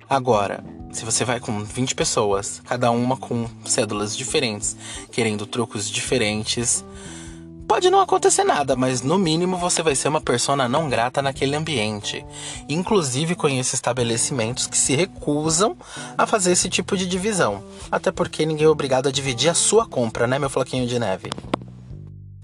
Agora, 0.10 0.64
se 0.92 1.06
você 1.06 1.26
vai 1.26 1.40
com 1.40 1.64
20 1.64 1.96
pessoas, 1.96 2.62
cada 2.66 2.92
uma 2.92 3.18
com 3.18 3.48
cédulas 3.66 4.16
diferentes, 4.16 4.78
querendo 5.12 5.46
trocos 5.46 5.90
diferentes, 5.90 6.86
pode 7.68 7.90
não 7.90 8.00
acontecer 8.00 8.44
nada, 8.44 8.76
mas 8.76 9.02
no 9.02 9.18
mínimo 9.18 9.58
você 9.58 9.82
vai 9.82 9.96
ser 9.96 10.08
uma 10.08 10.22
persona 10.22 10.70
não 10.70 10.90
grata 10.90 11.22
naquele 11.22 11.56
ambiente. 11.56 12.24
Inclusive 12.70 13.34
conheço 13.34 13.74
estabelecimentos 13.74 14.68
que 14.68 14.78
se 14.78 14.96
recusam 14.96 15.76
a 16.18 16.28
fazer 16.28 16.52
esse 16.52 16.70
tipo 16.70 16.96
de 16.96 17.08
divisão, 17.08 17.64
até 17.92 18.12
porque 18.12 18.46
ninguém 18.46 18.66
é 18.66 18.70
obrigado 18.70 19.08
a 19.08 19.12
dividir 19.12 19.50
a 19.50 19.56
sua 19.56 19.88
compra, 19.88 20.28
né, 20.28 20.38
meu 20.38 20.50
floquinho 20.50 20.86
de 20.86 21.00
neve? 21.00 21.32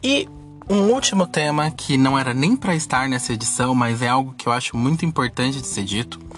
E 0.02 0.28
um 0.70 0.92
último 0.92 1.28
tema 1.28 1.70
que 1.70 1.98
não 1.98 2.18
era 2.18 2.34
nem 2.34 2.56
para 2.56 2.76
estar 2.76 3.10
nessa 3.10 3.34
edição, 3.34 3.76
mas 3.76 4.02
é 4.02 4.08
algo 4.08 4.34
que 4.38 4.48
eu 4.48 4.52
acho 4.54 4.78
muito 4.78 5.06
importante 5.06 5.62
de 5.62 5.68
ser 5.68 5.84
dito 5.84 6.29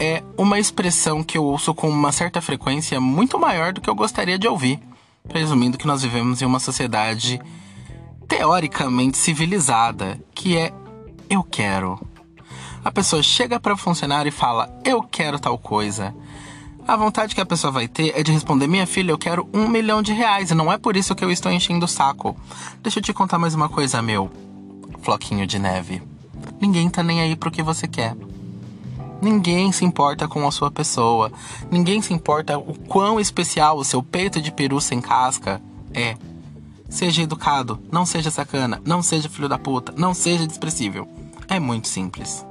é 0.00 0.22
uma 0.36 0.58
expressão 0.58 1.22
que 1.22 1.36
eu 1.36 1.44
ouço 1.44 1.74
com 1.74 1.90
uma 1.90 2.10
certa 2.10 2.40
frequência 2.40 2.98
muito 2.98 3.38
maior 3.38 3.74
do 3.74 3.82
que 3.82 3.90
eu 3.90 3.94
gostaria 3.94 4.38
de 4.38 4.48
ouvir, 4.48 4.80
presumindo 5.28 5.76
que 5.76 5.86
nós 5.86 6.02
vivemos 6.02 6.40
em 6.40 6.46
uma 6.46 6.58
sociedade 6.58 7.38
teoricamente 8.26 9.18
civilizada, 9.18 10.18
que 10.34 10.56
é 10.56 10.72
eu 11.28 11.44
quero. 11.44 12.00
A 12.82 12.90
pessoa 12.90 13.22
chega 13.22 13.60
para 13.60 13.74
o 13.74 13.76
funcionário 13.76 14.30
e 14.30 14.32
fala 14.32 14.74
eu 14.86 15.02
quero 15.02 15.38
tal 15.38 15.58
coisa. 15.58 16.14
A 16.88 16.96
vontade 16.96 17.34
que 17.34 17.40
a 17.40 17.46
pessoa 17.46 17.70
vai 17.70 17.86
ter 17.86 18.18
é 18.18 18.22
de 18.22 18.32
responder: 18.32 18.66
Minha 18.66 18.86
filha, 18.86 19.12
eu 19.12 19.18
quero 19.18 19.46
um 19.52 19.68
milhão 19.68 20.00
de 20.02 20.14
reais 20.14 20.50
e 20.50 20.54
não 20.54 20.72
é 20.72 20.78
por 20.78 20.96
isso 20.96 21.14
que 21.14 21.22
eu 21.22 21.30
estou 21.30 21.52
enchendo 21.52 21.84
o 21.84 21.88
saco. 21.88 22.34
Deixa 22.82 23.00
eu 23.00 23.02
te 23.02 23.12
contar 23.12 23.38
mais 23.38 23.54
uma 23.54 23.68
coisa, 23.68 24.00
meu 24.00 24.30
floquinho 25.02 25.46
de 25.46 25.58
neve. 25.58 26.02
Ninguém 26.58 26.88
tá 26.88 27.02
nem 27.02 27.20
aí 27.20 27.36
pro 27.36 27.50
que 27.50 27.62
você 27.62 27.86
quer. 27.86 28.16
Ninguém 29.22 29.70
se 29.70 29.84
importa 29.84 30.26
com 30.26 30.46
a 30.46 30.50
sua 30.50 30.70
pessoa. 30.70 31.30
Ninguém 31.70 32.00
se 32.00 32.14
importa 32.14 32.58
o 32.58 32.74
quão 32.88 33.20
especial 33.20 33.76
o 33.76 33.84
seu 33.84 34.02
peito 34.02 34.40
de 34.40 34.50
peru 34.50 34.80
sem 34.80 35.00
casca 35.00 35.60
é. 35.92 36.16
Seja 36.88 37.22
educado, 37.22 37.78
não 37.92 38.04
seja 38.04 38.30
sacana, 38.30 38.80
não 38.84 39.02
seja 39.02 39.28
filho 39.28 39.48
da 39.48 39.58
puta, 39.58 39.92
não 39.96 40.14
seja 40.14 40.46
desprezível. 40.46 41.06
É 41.48 41.60
muito 41.60 41.86
simples. 41.86 42.44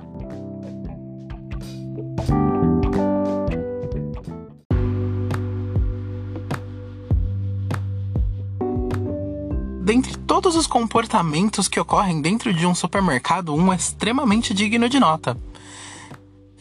Dentre 9.82 10.16
todos 10.18 10.56
os 10.56 10.68
comportamentos 10.68 11.68
que 11.68 11.80
ocorrem 11.80 12.22
dentro 12.22 12.54
de 12.54 12.64
um 12.68 12.76
supermercado, 12.76 13.56
um 13.56 13.74
é 13.74 13.76
extremamente 13.76 14.54
digno 14.54 14.88
de 14.88 15.00
nota. 15.00 15.36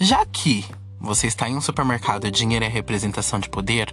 Já 0.01 0.25
que 0.25 0.65
você 1.01 1.27
está 1.27 1.49
em 1.49 1.57
um 1.57 1.61
supermercado 1.61 2.25
e 2.25 2.31
dinheiro 2.31 2.65
é 2.65 2.69
representação 2.69 3.41
de 3.41 3.49
poder, 3.49 3.93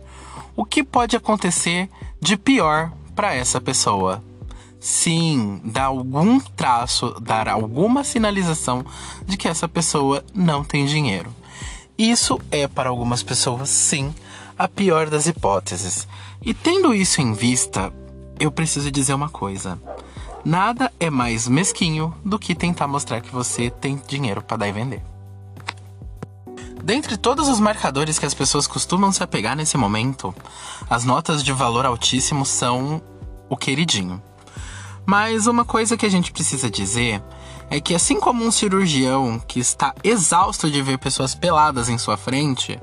o 0.56 0.64
que 0.64 0.84
pode 0.84 1.16
acontecer 1.16 1.90
de 2.22 2.38
pior 2.38 2.92
para 3.16 3.34
essa 3.34 3.60
pessoa? 3.60 4.24
Sim, 4.80 5.60
dar 5.64 5.86
algum 5.86 6.40
traço, 6.40 7.20
dar 7.20 7.48
alguma 7.48 8.04
sinalização 8.04 8.86
de 9.26 9.36
que 9.36 9.48
essa 9.48 9.68
pessoa 9.68 10.24
não 10.32 10.64
tem 10.64 10.86
dinheiro. 10.86 11.34
Isso 11.98 12.40
é 12.52 12.68
para 12.68 12.90
algumas 12.90 13.24
pessoas, 13.24 13.70
sim, 13.70 14.14
a 14.56 14.68
pior 14.68 15.10
das 15.10 15.26
hipóteses. 15.26 16.08
E 16.40 16.54
tendo 16.54 16.94
isso 16.94 17.20
em 17.20 17.34
vista, 17.34 17.92
eu 18.40 18.52
preciso 18.52 18.92
dizer 18.92 19.16
uma 19.16 19.30
coisa. 19.30 19.82
Nada 20.44 20.94
é 21.00 21.10
mais 21.10 21.48
mesquinho 21.48 22.14
do 22.24 22.38
que 22.38 22.54
tentar 22.54 22.88
mostrar 22.88 23.22
que 23.22 23.32
você 23.32 23.72
tem 23.72 24.00
dinheiro 24.08 24.44
para 24.44 24.58
dar 24.58 24.68
e 24.68 24.72
vender. 24.72 25.15
Dentre 26.86 27.18
todos 27.18 27.50
os 27.50 27.60
marcadores 27.60 28.20
que 28.20 28.28
as 28.28 28.36
pessoas 28.36 28.68
costumam 28.68 29.12
se 29.12 29.24
apegar 29.24 29.56
nesse 29.56 29.76
momento, 29.76 30.36
as 30.88 31.04
notas 31.04 31.44
de 31.44 31.52
valor 31.52 31.84
altíssimo 31.84 32.46
são 32.46 33.02
o 33.50 33.58
queridinho. 33.58 34.22
Mas 35.04 35.48
uma 35.48 35.66
coisa 35.66 35.98
que 35.98 36.06
a 36.06 36.10
gente 36.10 36.32
precisa 36.32 36.70
dizer 36.70 37.24
é 37.72 37.82
que, 37.82 37.96
assim 37.96 38.20
como 38.20 38.46
um 38.46 38.52
cirurgião 38.52 39.42
que 39.48 39.60
está 39.60 39.96
exausto 40.04 40.70
de 40.70 40.80
ver 40.84 41.00
pessoas 41.00 41.34
peladas 41.34 41.90
em 41.90 41.98
sua 41.98 42.18
frente, 42.18 42.80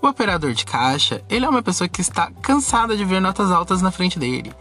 o 0.00 0.06
operador 0.06 0.54
de 0.54 0.64
caixa, 0.64 1.22
ele 1.28 1.44
é 1.44 1.48
uma 1.50 1.62
pessoa 1.62 1.88
que 1.88 2.00
está 2.00 2.30
cansada 2.40 2.96
de 2.96 3.04
ver 3.04 3.20
notas 3.20 3.50
altas 3.50 3.82
na 3.82 3.90
frente 3.90 4.18
dele. 4.18 4.54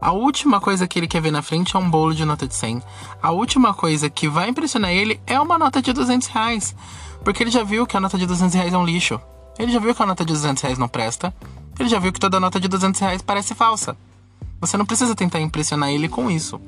A 0.00 0.12
última 0.12 0.60
coisa 0.60 0.86
que 0.86 0.96
ele 0.96 1.08
quer 1.08 1.20
ver 1.20 1.32
na 1.32 1.42
frente 1.42 1.74
é 1.74 1.78
um 1.78 1.90
bolo 1.90 2.14
de 2.14 2.24
nota 2.24 2.46
de 2.46 2.54
100. 2.54 2.80
A 3.20 3.32
última 3.32 3.74
coisa 3.74 4.08
que 4.08 4.28
vai 4.28 4.48
impressionar 4.48 4.92
ele 4.92 5.20
é 5.26 5.40
uma 5.40 5.58
nota 5.58 5.82
de 5.82 5.92
200 5.92 6.28
reais. 6.28 6.74
Porque 7.24 7.42
ele 7.42 7.50
já 7.50 7.62
viu 7.62 7.86
que 7.86 7.96
a 7.96 8.00
nota 8.00 8.18
de 8.18 8.26
200 8.26 8.54
reais 8.54 8.72
é 8.72 8.78
um 8.78 8.84
lixo. 8.84 9.20
Ele 9.58 9.72
já 9.72 9.78
viu 9.78 9.94
que 9.94 10.02
a 10.02 10.06
nota 10.06 10.24
de 10.24 10.32
200 10.32 10.62
reais 10.62 10.78
não 10.78 10.88
presta. 10.88 11.34
Ele 11.78 11.88
já 11.88 11.98
viu 11.98 12.12
que 12.12 12.20
toda 12.20 12.40
nota 12.40 12.58
de 12.58 12.68
200 12.68 13.00
reais 13.00 13.22
parece 13.22 13.54
falsa. 13.54 13.96
Você 14.60 14.76
não 14.76 14.86
precisa 14.86 15.14
tentar 15.14 15.40
impressionar 15.40 15.90
ele 15.90 16.08
com 16.08 16.30
isso. 16.30 16.60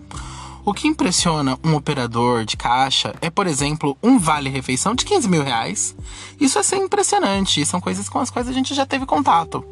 O 0.65 0.73
que 0.73 0.87
impressiona 0.87 1.59
um 1.65 1.75
operador 1.75 2.45
de 2.45 2.57
caixa 2.57 3.15
é, 3.21 3.29
por 3.29 3.47
exemplo, 3.47 3.97
um 4.03 4.19
vale-refeição 4.19 4.95
de 4.95 5.05
15 5.05 5.29
mil 5.29 5.43
reais. 5.43 5.95
Isso 6.41 6.59
é 6.59 6.63
ser 6.63 6.77
impressionante, 6.77 7.67
são 7.67 7.81
coisas 7.81 8.09
com 8.09 8.21
as 8.21 8.31
quais 8.31 8.49
a 8.49 8.53
gente 8.53 8.73
já 8.75 8.87
teve 8.87 9.05
contato. 9.05 9.65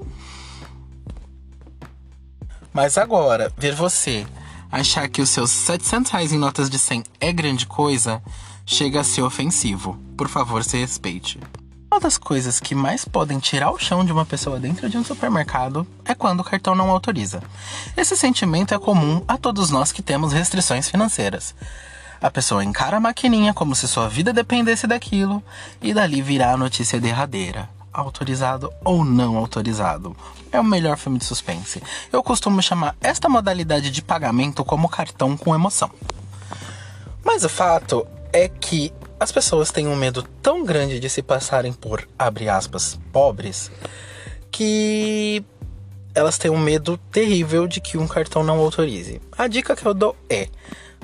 Mas 2.73 2.99
agora, 2.99 3.53
ver 3.57 3.75
você 3.75 4.27
achar 4.71 5.09
que 5.09 5.23
os 5.23 5.31
seus 5.31 5.51
700 5.51 6.11
reais 6.11 6.33
em 6.33 6.39
notas 6.39 6.69
de 6.69 6.79
100 6.79 7.05
é 7.21 7.33
grande 7.33 7.67
coisa, 7.67 8.23
chega 8.71 9.01
a 9.01 9.05
ser 9.05 9.23
ofensivo. 9.23 9.99
Por 10.17 10.29
favor, 10.29 10.63
se 10.63 10.79
respeite. 10.79 11.41
Uma 11.91 11.99
das 11.99 12.17
coisas 12.17 12.61
que 12.61 12.73
mais 12.73 13.05
podem 13.05 13.41
tirar 13.41 13.73
o 13.73 13.79
chão 13.79 14.05
de 14.05 14.13
uma 14.13 14.25
pessoa 14.25 14.61
dentro 14.61 14.89
de 14.89 14.97
um 14.97 15.03
supermercado 15.03 15.85
é 16.05 16.15
quando 16.15 16.39
o 16.39 16.45
cartão 16.45 16.73
não 16.77 16.89
autoriza. 16.89 17.43
Esse 17.97 18.17
sentimento 18.17 18.73
é 18.73 18.79
comum 18.79 19.25
a 19.27 19.37
todos 19.37 19.71
nós 19.71 19.91
que 19.91 20.03
temos 20.03 20.33
restrições 20.33 20.89
financeiras. 20.89 21.53
A 22.23 22.31
pessoa 22.31 22.63
encara 22.63 22.99
a 22.99 23.01
maquininha 23.01 23.53
como 23.53 23.75
se 23.75 23.89
sua 23.89 24.09
vida 24.09 24.33
dependesse 24.33 24.87
daquilo 24.87 25.43
e 25.83 25.93
dali 25.93 26.23
virá 26.23 26.53
a 26.53 26.57
notícia 26.57 27.01
derradeira. 27.01 27.69
autorizado 27.93 28.73
ou 28.85 29.05
não 29.05 29.37
autorizado. 29.37 30.17
É 30.53 30.61
o 30.61 30.65
melhor 30.65 30.97
filme 30.97 31.19
de 31.19 31.25
suspense. 31.25 31.83
Eu 32.13 32.23
costumo 32.23 32.63
chamar 32.63 32.95
esta 33.01 33.29
modalidade 33.29 33.91
de 33.91 34.01
pagamento 34.01 34.65
como 34.65 34.89
cartão 34.89 35.37
com 35.37 35.57
emoção. 35.57 35.91
Mas 37.25 37.43
o 37.43 37.49
fato 37.49 38.07
é 38.33 38.49
que 38.49 38.93
as 39.19 39.31
pessoas 39.31 39.71
têm 39.71 39.87
um 39.87 39.97
medo 39.97 40.23
tão 40.43 40.65
grande 40.65 40.99
de 40.99 41.09
se 41.09 41.23
passarem 41.23 41.73
por, 41.73 42.09
abre 42.19 42.49
aspas, 42.49 42.99
pobres, 43.13 43.71
que 44.51 45.45
elas 46.15 46.39
têm 46.39 46.51
um 46.51 46.59
medo 46.59 46.97
terrível 47.11 47.67
de 47.67 47.81
que 47.81 47.99
um 47.99 48.09
cartão 48.09 48.43
não 48.43 48.59
autorize. 48.59 49.21
A 49.37 49.47
dica 49.47 49.77
que 49.77 49.87
eu 49.87 49.95
dou 49.95 50.17
é: 50.29 50.49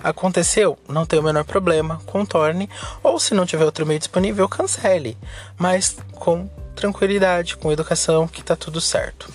aconteceu, 0.03 0.79
não 0.89 1.07
tem 1.07 1.19
o 1.19 1.23
menor 1.23 1.45
problema, 1.45 2.01
contorne, 2.07 2.69
ou 3.03 3.19
se 3.19 3.35
não 3.35 3.47
tiver 3.47 3.65
outro 3.65 3.87
meio 3.87 3.99
disponível, 3.99 4.49
cancele, 4.49 5.17
mas 5.59 5.97
com 6.13 6.49
tranquilidade, 6.75 7.57
com 7.57 7.73
educação, 7.73 8.29
que 8.29 8.43
tá 8.43 8.55
tudo 8.57 8.81
certo. 8.81 9.33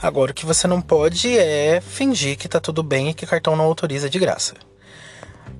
Agora, 0.00 0.32
o 0.32 0.34
que 0.34 0.46
você 0.46 0.66
não 0.66 0.80
pode 0.80 1.38
é 1.38 1.80
fingir 1.80 2.36
que 2.36 2.48
tá 2.48 2.60
tudo 2.60 2.82
bem 2.82 3.10
e 3.10 3.14
que 3.14 3.26
cartão 3.26 3.56
não 3.56 3.64
autoriza 3.64 4.10
de 4.10 4.18
graça. 4.18 4.54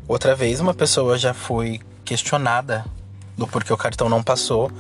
Outra 0.07 0.35
vez, 0.35 0.61
uma 0.61 0.75
pessoa 0.75 1.17
já 1.17 1.33
foi 1.33 1.81
questionada 2.05 2.85
do 3.37 3.47
porquê 3.47 3.73
o 3.73 3.77
cartão 3.77 4.09
não 4.09 4.23
passou, 4.23 4.71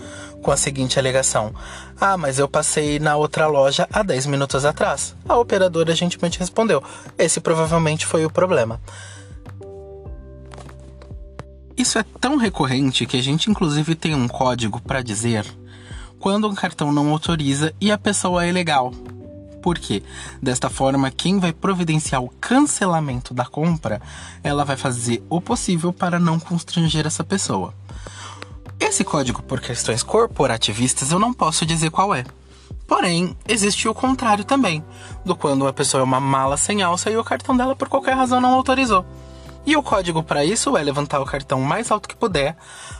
com 0.42 0.50
a 0.50 0.56
seguinte 0.56 0.98
alegação: 0.98 1.54
Ah, 2.00 2.16
mas 2.16 2.38
eu 2.38 2.48
passei 2.48 2.98
na 2.98 3.16
outra 3.16 3.46
loja 3.46 3.88
há 3.92 4.02
10 4.02 4.26
minutos 4.26 4.64
atrás. 4.64 5.16
A 5.28 5.36
operadora 5.38 5.94
gentilmente 5.94 6.38
respondeu: 6.38 6.82
Esse 7.18 7.40
provavelmente 7.40 8.06
foi 8.06 8.24
o 8.24 8.30
problema. 8.30 8.80
Isso 11.76 11.98
é 11.98 12.04
tão 12.20 12.36
recorrente 12.36 13.04
que 13.04 13.16
a 13.16 13.22
gente, 13.22 13.50
inclusive, 13.50 13.94
tem 13.96 14.14
um 14.14 14.28
código 14.28 14.80
para 14.80 15.02
dizer 15.02 15.44
quando 16.20 16.48
um 16.48 16.54
cartão 16.54 16.90
não 16.90 17.10
autoriza 17.10 17.74
e 17.78 17.92
a 17.92 17.98
pessoa 17.98 18.46
é 18.46 18.50
legal. 18.50 18.92
Por 19.64 19.78
quê? 19.78 20.02
Desta 20.42 20.68
forma, 20.68 21.10
quem 21.10 21.38
vai 21.38 21.50
providenciar 21.50 22.22
o 22.22 22.28
cancelamento 22.38 23.32
da 23.32 23.46
compra, 23.46 23.98
ela 24.42 24.62
vai 24.62 24.76
fazer 24.76 25.24
o 25.30 25.40
possível 25.40 25.90
para 25.90 26.18
não 26.18 26.38
constranger 26.38 27.06
essa 27.06 27.24
pessoa. 27.24 27.72
Esse 28.78 29.02
código, 29.02 29.42
por 29.42 29.62
questões 29.62 30.02
corporativistas, 30.02 31.12
eu 31.12 31.18
não 31.18 31.32
posso 31.32 31.64
dizer 31.64 31.88
qual 31.88 32.14
é. 32.14 32.26
Porém, 32.86 33.34
existe 33.48 33.88
o 33.88 33.94
contrário 33.94 34.44
também, 34.44 34.84
do 35.24 35.34
quando 35.34 35.66
a 35.66 35.72
pessoa 35.72 36.02
é 36.02 36.04
uma 36.04 36.20
mala 36.20 36.58
sem 36.58 36.82
alça 36.82 37.10
e 37.10 37.16
o 37.16 37.24
cartão 37.24 37.56
dela 37.56 37.74
por 37.74 37.88
qualquer 37.88 38.14
razão 38.14 38.42
não 38.42 38.52
autorizou. 38.52 39.02
E 39.66 39.76
o 39.76 39.82
código 39.82 40.22
para 40.22 40.44
isso 40.44 40.76
é 40.76 40.82
levantar 40.82 41.20
o 41.20 41.24
cartão 41.24 41.60
mais 41.60 41.90
alto 41.90 42.08
que 42.08 42.16
puder, 42.16 42.54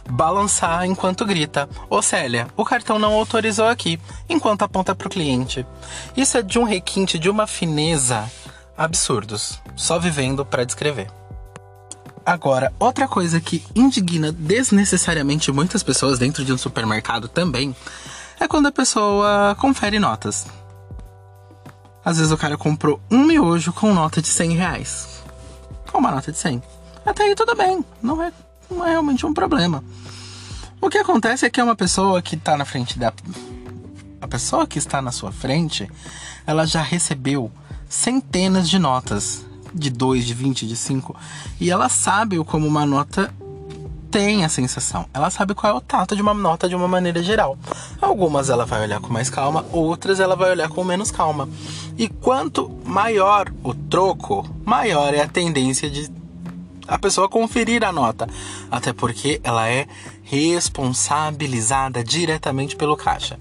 balançar 0.09 0.87
enquanto 0.87 1.27
grita: 1.27 1.69
Ô 1.91 2.01
Célia, 2.01 2.49
o 2.57 2.65
cartão 2.65 2.99
não 2.99 3.13
autorizou 3.13 3.67
aqui, 3.67 4.01
enquanto 4.29 4.63
aponta 4.63 4.95
para 4.95 5.07
o 5.07 5.11
cliente. 5.11 5.67
Isso 6.17 6.39
é 6.39 6.43
de 6.43 6.59
um 6.59 6.65
requinte, 6.65 7.19
de 7.19 7.29
uma 7.29 7.47
fineza 7.47 8.31
absurdos, 8.77 9.61
só 9.77 9.99
vivendo 9.99 10.45
para 10.45 10.65
descrever. 10.65 11.09
Agora, 12.25 12.73
outra 12.79 13.07
coisa 13.07 13.39
que 13.39 13.63
indigna 13.75 14.33
desnecessariamente 14.33 15.53
muitas 15.53 15.83
pessoas 15.83 16.19
dentro 16.19 16.43
de 16.43 16.53
um 16.55 16.59
supermercado 16.59 17.29
também 17.29 17.77
é 18.41 18.49
quando 18.49 18.67
a 18.67 18.73
pessoa 18.73 19.55
confere 19.61 19.99
notas. 19.99 20.47
Às 22.03 22.17
vezes 22.17 22.33
o 22.33 22.39
cara 22.39 22.57
comprou 22.57 22.99
um 23.11 23.25
miojo 23.25 23.75
com 23.75 23.93
nota 23.93 24.23
de 24.23 24.29
100 24.29 24.53
reais 24.53 25.14
uma 25.99 26.11
nota 26.11 26.33
de 26.33 26.39
100. 26.39 26.63
Até 27.05 27.25
aí 27.25 27.35
tudo 27.35 27.55
bem, 27.55 27.85
não 28.03 28.23
é, 28.23 28.33
não 28.71 28.87
é 28.87 28.91
realmente 28.91 29.27
um 29.27 29.35
problema. 29.35 29.83
O 30.81 30.89
que 30.89 30.99
acontece 30.99 31.47
é 31.47 31.51
que 31.51 31.61
é 31.61 31.65
uma 31.65 31.77
pessoa 31.77 32.21
que 32.21 32.35
está 32.35 32.57
na 32.57 32.65
frente 32.65 32.99
da. 32.99 33.13
A 34.21 34.29
pessoa 34.29 34.67
que 34.67 34.79
está 34.79 35.03
na 35.03 35.13
sua 35.13 35.33
frente, 35.33 35.91
ela 36.47 36.67
já 36.67 36.83
recebeu 36.83 37.51
centenas 37.89 38.69
de 38.69 38.79
notas 38.79 39.45
de 39.73 39.91
2, 39.91 40.25
de 40.25 40.35
20, 40.35 40.67
de 40.67 40.77
5. 40.77 41.17
E 41.61 41.71
ela 41.71 41.89
sabe 41.89 42.43
como 42.45 42.67
uma 42.67 42.87
nota 42.87 43.33
tem 44.15 44.45
a 44.45 44.49
sensação. 44.49 45.07
Ela 45.13 45.29
sabe 45.29 45.55
qual 45.55 45.73
é 45.73 45.77
o 45.77 45.81
tato 45.81 46.15
de 46.15 46.23
uma 46.23 46.33
nota 46.33 46.69
de 46.69 46.77
uma 46.77 46.87
maneira 46.87 47.21
geral. 47.21 47.59
Algumas 48.01 48.49
ela 48.49 48.65
vai 48.65 48.83
olhar 48.83 49.01
com 49.01 49.13
mais 49.13 49.29
calma, 49.29 49.67
outras 49.73 50.21
ela 50.21 50.37
vai 50.37 50.53
olhar 50.53 50.69
com 50.69 50.85
menos 50.85 51.11
calma. 51.11 51.49
E 51.99 52.09
quanto 52.09 52.69
maior 52.95 53.53
o 53.65 53.75
troco, 53.75 54.49
maior 54.65 55.13
é 55.13 55.21
a 55.21 55.27
tendência 55.27 55.91
de 55.91 56.09
a 56.87 56.97
pessoa 56.97 57.29
conferir 57.29 57.83
a 57.83 57.91
nota. 57.91 58.29
Até 58.71 58.93
porque 58.93 59.41
ela 59.43 59.69
é 59.69 59.89
responsabilizada 60.23 62.05
diretamente 62.05 62.77
pelo 62.77 62.97
caixa. 62.97 63.37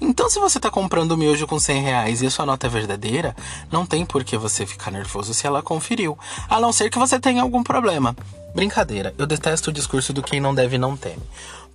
Então, 0.00 0.28
se 0.28 0.40
você 0.40 0.58
está 0.58 0.70
comprando 0.72 1.16
miojo 1.16 1.46
com 1.46 1.56
100 1.56 1.82
reais 1.82 2.20
e 2.20 2.26
a 2.26 2.30
sua 2.30 2.44
nota 2.44 2.66
é 2.66 2.70
verdadeira, 2.70 3.36
não 3.70 3.86
tem 3.86 4.04
por 4.04 4.24
que 4.24 4.36
você 4.36 4.66
ficar 4.66 4.90
nervoso 4.90 5.32
se 5.32 5.46
ela 5.46 5.62
conferiu. 5.62 6.18
A 6.48 6.58
não 6.58 6.72
ser 6.72 6.90
que 6.90 6.98
você 6.98 7.20
tenha 7.20 7.42
algum 7.42 7.62
problema. 7.62 8.16
Brincadeira, 8.56 9.14
eu 9.16 9.26
detesto 9.26 9.70
o 9.70 9.72
discurso 9.72 10.12
do 10.12 10.22
quem 10.22 10.40
não 10.40 10.52
deve 10.52 10.78
não 10.78 10.96
teme. 10.96 11.22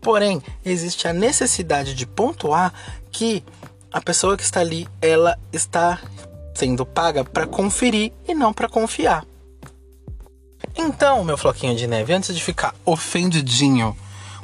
Porém, 0.02 0.42
existe 0.66 1.08
a 1.08 1.14
necessidade 1.14 1.94
de 1.94 2.06
pontuar 2.06 2.74
que 3.10 3.42
a 3.90 4.02
pessoa 4.02 4.36
que 4.36 4.44
está 4.44 4.60
ali, 4.60 4.86
ela 5.02 5.38
está 5.54 5.98
sendo 6.54 6.86
paga 6.86 7.24
para 7.24 7.48
conferir 7.48 8.12
e 8.28 8.34
não 8.34 8.54
para 8.54 8.70
confiar. 8.70 9.26
Então, 10.76 11.24
meu 11.24 11.38
floquinho 11.38 11.76
de 11.76 11.88
neve, 11.88 12.14
antes 12.14 12.36
de 12.36 12.44
ficar 12.44 12.74
ofendidinho 12.86 13.96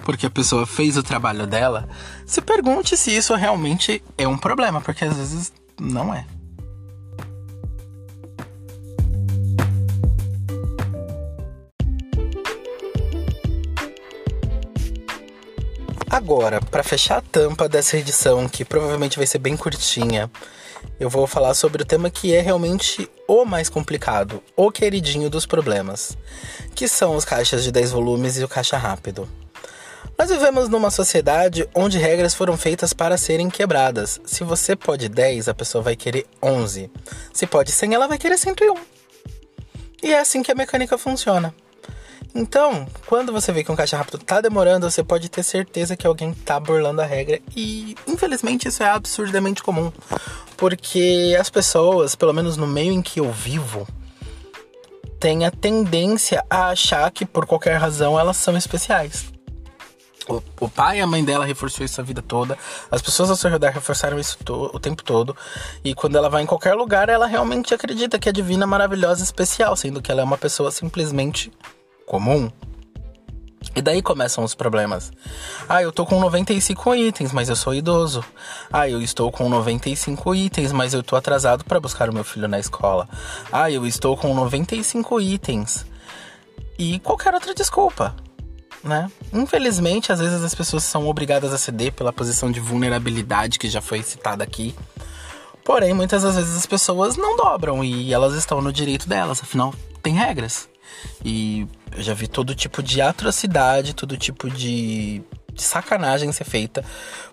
porque 0.07 0.25
a 0.25 0.29
pessoa 0.29 0.65
fez 0.65 0.95
o 0.95 1.03
trabalho 1.03 1.45
dela, 1.45 1.85
se 2.25 2.39
pergunte 2.39 2.95
se 2.95 3.13
isso 3.13 3.35
realmente 3.35 4.01
é 4.17 4.25
um 4.25 4.37
problema, 4.37 4.79
porque 4.79 5.03
às 5.03 5.17
vezes 5.17 5.51
não 5.77 6.13
é. 6.13 6.25
Agora, 16.09 16.61
para 16.61 16.83
fechar 16.83 17.17
a 17.17 17.21
tampa 17.21 17.67
dessa 17.67 17.97
edição, 17.97 18.47
que 18.47 18.63
provavelmente 18.63 19.17
vai 19.17 19.27
ser 19.27 19.39
bem 19.39 19.57
curtinha, 19.57 20.31
eu 20.99 21.09
vou 21.09 21.27
falar 21.27 21.53
sobre 21.53 21.83
o 21.83 21.85
tema 21.85 22.09
que 22.09 22.33
é 22.33 22.41
realmente 22.41 23.09
o 23.27 23.45
mais 23.45 23.69
complicado, 23.69 24.41
o 24.55 24.71
queridinho 24.71 25.29
dos 25.29 25.45
problemas, 25.45 26.17
que 26.73 26.87
são 26.87 27.15
os 27.15 27.25
caixas 27.25 27.63
de 27.63 27.71
10 27.71 27.91
volumes 27.91 28.37
e 28.37 28.43
o 28.43 28.47
caixa 28.47 28.77
rápido. 28.77 29.27
Nós 30.17 30.29
vivemos 30.29 30.67
numa 30.67 30.89
sociedade 30.89 31.69
onde 31.75 31.99
regras 31.99 32.33
foram 32.33 32.57
feitas 32.57 32.91
para 32.91 33.17
serem 33.17 33.49
quebradas. 33.49 34.19
Se 34.25 34.43
você 34.43 34.75
pode 34.75 35.07
10, 35.07 35.47
a 35.47 35.53
pessoa 35.53 35.83
vai 35.83 35.95
querer 35.95 36.25
11. 36.41 36.89
Se 37.31 37.45
pode 37.45 37.71
100, 37.71 37.93
ela 37.93 38.07
vai 38.07 38.17
querer 38.17 38.37
101. 38.37 38.73
E 40.01 40.13
é 40.13 40.19
assim 40.19 40.41
que 40.41 40.51
a 40.51 40.55
mecânica 40.55 40.97
funciona. 40.97 41.53
Então, 42.33 42.85
quando 43.05 43.31
você 43.31 43.51
vê 43.51 43.63
que 43.63 43.71
um 43.71 43.75
caixa 43.75 43.97
rápido 43.97 44.19
tá 44.19 44.41
demorando, 44.41 44.89
você 44.89 45.03
pode 45.03 45.29
ter 45.29 45.43
certeza 45.43 45.95
que 45.95 46.05
alguém 46.05 46.33
tá 46.33 46.59
burlando 46.59 47.01
a 47.01 47.05
regra. 47.05 47.39
E 47.55 47.95
infelizmente 48.05 48.67
isso 48.67 48.83
é 48.83 48.89
absurdamente 48.89 49.63
comum. 49.63 49.91
Porque 50.55 51.35
as 51.39 51.49
pessoas, 51.49 52.15
pelo 52.15 52.33
menos 52.33 52.57
no 52.57 52.67
meio 52.67 52.91
em 52.91 53.01
que 53.01 53.19
eu 53.19 53.31
vivo, 53.31 53.87
têm 55.19 55.45
a 55.45 55.51
tendência 55.51 56.43
a 56.49 56.69
achar 56.69 57.09
que 57.11 57.25
por 57.25 57.45
qualquer 57.45 57.77
razão 57.77 58.19
elas 58.19 58.37
são 58.37 58.55
especiais. 58.57 59.31
O, 60.59 60.67
pai 60.67 60.97
e 60.97 61.01
a 61.01 61.07
mãe 61.07 61.23
dela 61.23 61.45
reforçou 61.45 61.85
isso 61.85 62.01
a 62.01 62.03
vida 62.03 62.21
toda. 62.21 62.57
As 62.91 63.01
pessoas 63.01 63.29
ao 63.29 63.35
seu 63.37 63.49
redor 63.49 63.71
reforçaram 63.71 64.19
isso 64.19 64.37
o 64.45 64.77
tempo 64.77 65.01
todo. 65.01 65.35
E 65.83 65.95
quando 65.95 66.17
ela 66.17 66.29
vai 66.29 66.43
em 66.43 66.45
qualquer 66.45 66.73
lugar, 66.73 67.07
ela 67.07 67.25
realmente 67.25 67.73
acredita 67.73 68.19
que 68.19 68.27
é 68.27 68.31
divina, 68.33 68.67
maravilhosa, 68.67 69.23
especial, 69.23 69.73
sendo 69.77 70.01
que 70.01 70.11
ela 70.11 70.19
é 70.19 70.23
uma 70.25 70.37
pessoa 70.37 70.69
simplesmente 70.69 71.49
comum. 72.07 72.49
E 73.75 73.81
daí 73.81 74.01
começam 74.01 74.43
os 74.43 74.55
problemas. 74.55 75.11
Ah, 75.69 75.83
eu 75.83 75.91
tô 75.91 76.05
com 76.05 76.19
95 76.19 76.95
itens, 76.95 77.31
mas 77.31 77.49
eu 77.49 77.55
sou 77.55 77.75
idoso. 77.75 78.23
Ah, 78.71 78.89
eu 78.89 79.01
estou 79.01 79.31
com 79.31 79.47
95 79.49 80.33
itens, 80.33 80.71
mas 80.71 80.93
eu 80.93 81.03
tô 81.03 81.15
atrasado 81.15 81.63
para 81.63 81.79
buscar 81.79 82.09
o 82.09 82.13
meu 82.13 82.23
filho 82.23 82.47
na 82.47 82.57
escola. 82.57 83.07
Ah, 83.51 83.69
eu 83.69 83.85
estou 83.85 84.17
com 84.17 84.33
95 84.33 85.21
itens. 85.21 85.85
E 86.79 86.99
qualquer 86.99 87.33
outra 87.33 87.53
desculpa, 87.53 88.15
né? 88.83 89.11
Infelizmente, 89.33 90.11
às 90.11 90.19
vezes 90.19 90.43
as 90.43 90.55
pessoas 90.55 90.83
são 90.83 91.07
obrigadas 91.07 91.53
a 91.53 91.57
ceder 91.57 91.91
pela 91.91 92.13
posição 92.13 92.51
de 92.51 92.59
vulnerabilidade 92.59 93.59
que 93.59 93.69
já 93.69 93.81
foi 93.81 94.01
citada 94.01 94.43
aqui. 94.43 94.73
Porém, 95.63 95.93
muitas 95.93 96.23
das 96.23 96.35
vezes 96.35 96.55
as 96.55 96.65
pessoas 96.65 97.17
não 97.17 97.35
dobram 97.35 97.83
e 97.83 98.13
elas 98.13 98.33
estão 98.33 98.61
no 98.61 98.71
direito 98.71 99.09
delas, 99.09 99.41
afinal, 99.41 99.73
tem 100.01 100.13
regras. 100.13 100.69
E 101.23 101.67
eu 101.97 102.03
já 102.03 102.13
vi 102.13 102.27
todo 102.27 102.53
tipo 102.53 102.83
de 102.83 103.01
atrocidade, 103.01 103.95
todo 103.95 104.15
tipo 104.15 104.49
de, 104.49 105.23
de 105.51 105.61
sacanagem 105.63 106.31
ser 106.31 106.43
feita 106.43 106.85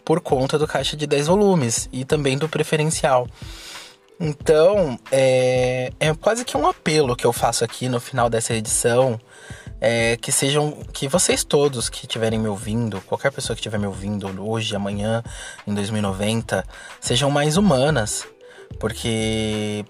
por 0.04 0.20
conta 0.20 0.58
do 0.58 0.66
caixa 0.66 0.96
de 0.96 1.06
10 1.06 1.26
volumes 1.26 1.88
e 1.92 2.04
também 2.04 2.38
do 2.38 2.48
preferencial. 2.48 3.28
Então, 4.18 4.98
é, 5.12 5.92
é 6.00 6.14
quase 6.14 6.44
que 6.44 6.56
um 6.56 6.66
apelo 6.66 7.14
que 7.14 7.26
eu 7.26 7.32
faço 7.32 7.62
aqui 7.62 7.88
no 7.88 8.00
final 8.00 8.30
dessa 8.30 8.54
edição. 8.54 9.20
é, 9.80 10.16
que 10.16 10.32
sejam 10.32 10.70
que 10.94 11.06
vocês 11.06 11.44
todos 11.44 11.90
que 11.90 12.06
estiverem 12.06 12.38
me 12.38 12.48
ouvindo, 12.48 13.02
qualquer 13.02 13.30
pessoa 13.30 13.54
que 13.54 13.60
estiver 13.60 13.78
me 13.78 13.86
ouvindo 13.86 14.26
hoje, 14.42 14.74
amanhã, 14.74 15.22
em 15.66 15.74
2090, 15.74 16.64
sejam 17.02 17.30
mais 17.30 17.58
humanas, 17.58 18.26
porque 18.78 19.84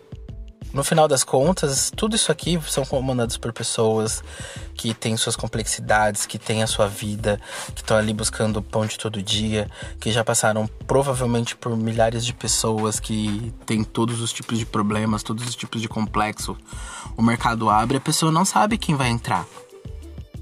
no 0.74 0.82
final 0.82 1.06
das 1.06 1.22
contas, 1.22 1.92
tudo 1.94 2.16
isso 2.16 2.32
aqui 2.32 2.60
são 2.68 2.84
comandados 2.84 3.36
por 3.36 3.52
pessoas 3.52 4.24
que 4.74 4.92
têm 4.92 5.16
suas 5.16 5.36
complexidades, 5.36 6.26
que 6.26 6.36
têm 6.36 6.64
a 6.64 6.66
sua 6.66 6.88
vida, 6.88 7.40
que 7.72 7.80
estão 7.80 7.96
ali 7.96 8.12
buscando 8.12 8.56
o 8.56 8.62
pão 8.62 8.84
de 8.84 8.98
todo 8.98 9.22
dia, 9.22 9.70
que 10.00 10.10
já 10.10 10.24
passaram 10.24 10.66
provavelmente 10.84 11.54
por 11.54 11.76
milhares 11.76 12.26
de 12.26 12.32
pessoas 12.32 12.98
que 12.98 13.54
têm 13.64 13.84
todos 13.84 14.20
os 14.20 14.32
tipos 14.32 14.58
de 14.58 14.66
problemas, 14.66 15.22
todos 15.22 15.46
os 15.46 15.54
tipos 15.54 15.80
de 15.80 15.88
complexo. 15.88 16.56
O 17.16 17.22
mercado 17.22 17.70
abre, 17.70 17.98
a 17.98 18.00
pessoa 18.00 18.32
não 18.32 18.44
sabe 18.44 18.76
quem 18.76 18.96
vai 18.96 19.10
entrar. 19.10 19.46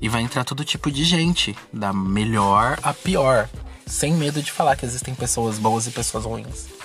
E 0.00 0.08
vai 0.08 0.22
entrar 0.22 0.44
todo 0.44 0.64
tipo 0.64 0.90
de 0.90 1.04
gente, 1.04 1.54
da 1.70 1.92
melhor 1.92 2.78
a 2.82 2.94
pior, 2.94 3.50
sem 3.86 4.14
medo 4.14 4.42
de 4.42 4.50
falar 4.50 4.76
que 4.76 4.86
existem 4.86 5.14
pessoas 5.14 5.58
boas 5.58 5.86
e 5.86 5.90
pessoas 5.90 6.24
ruins. 6.24 6.81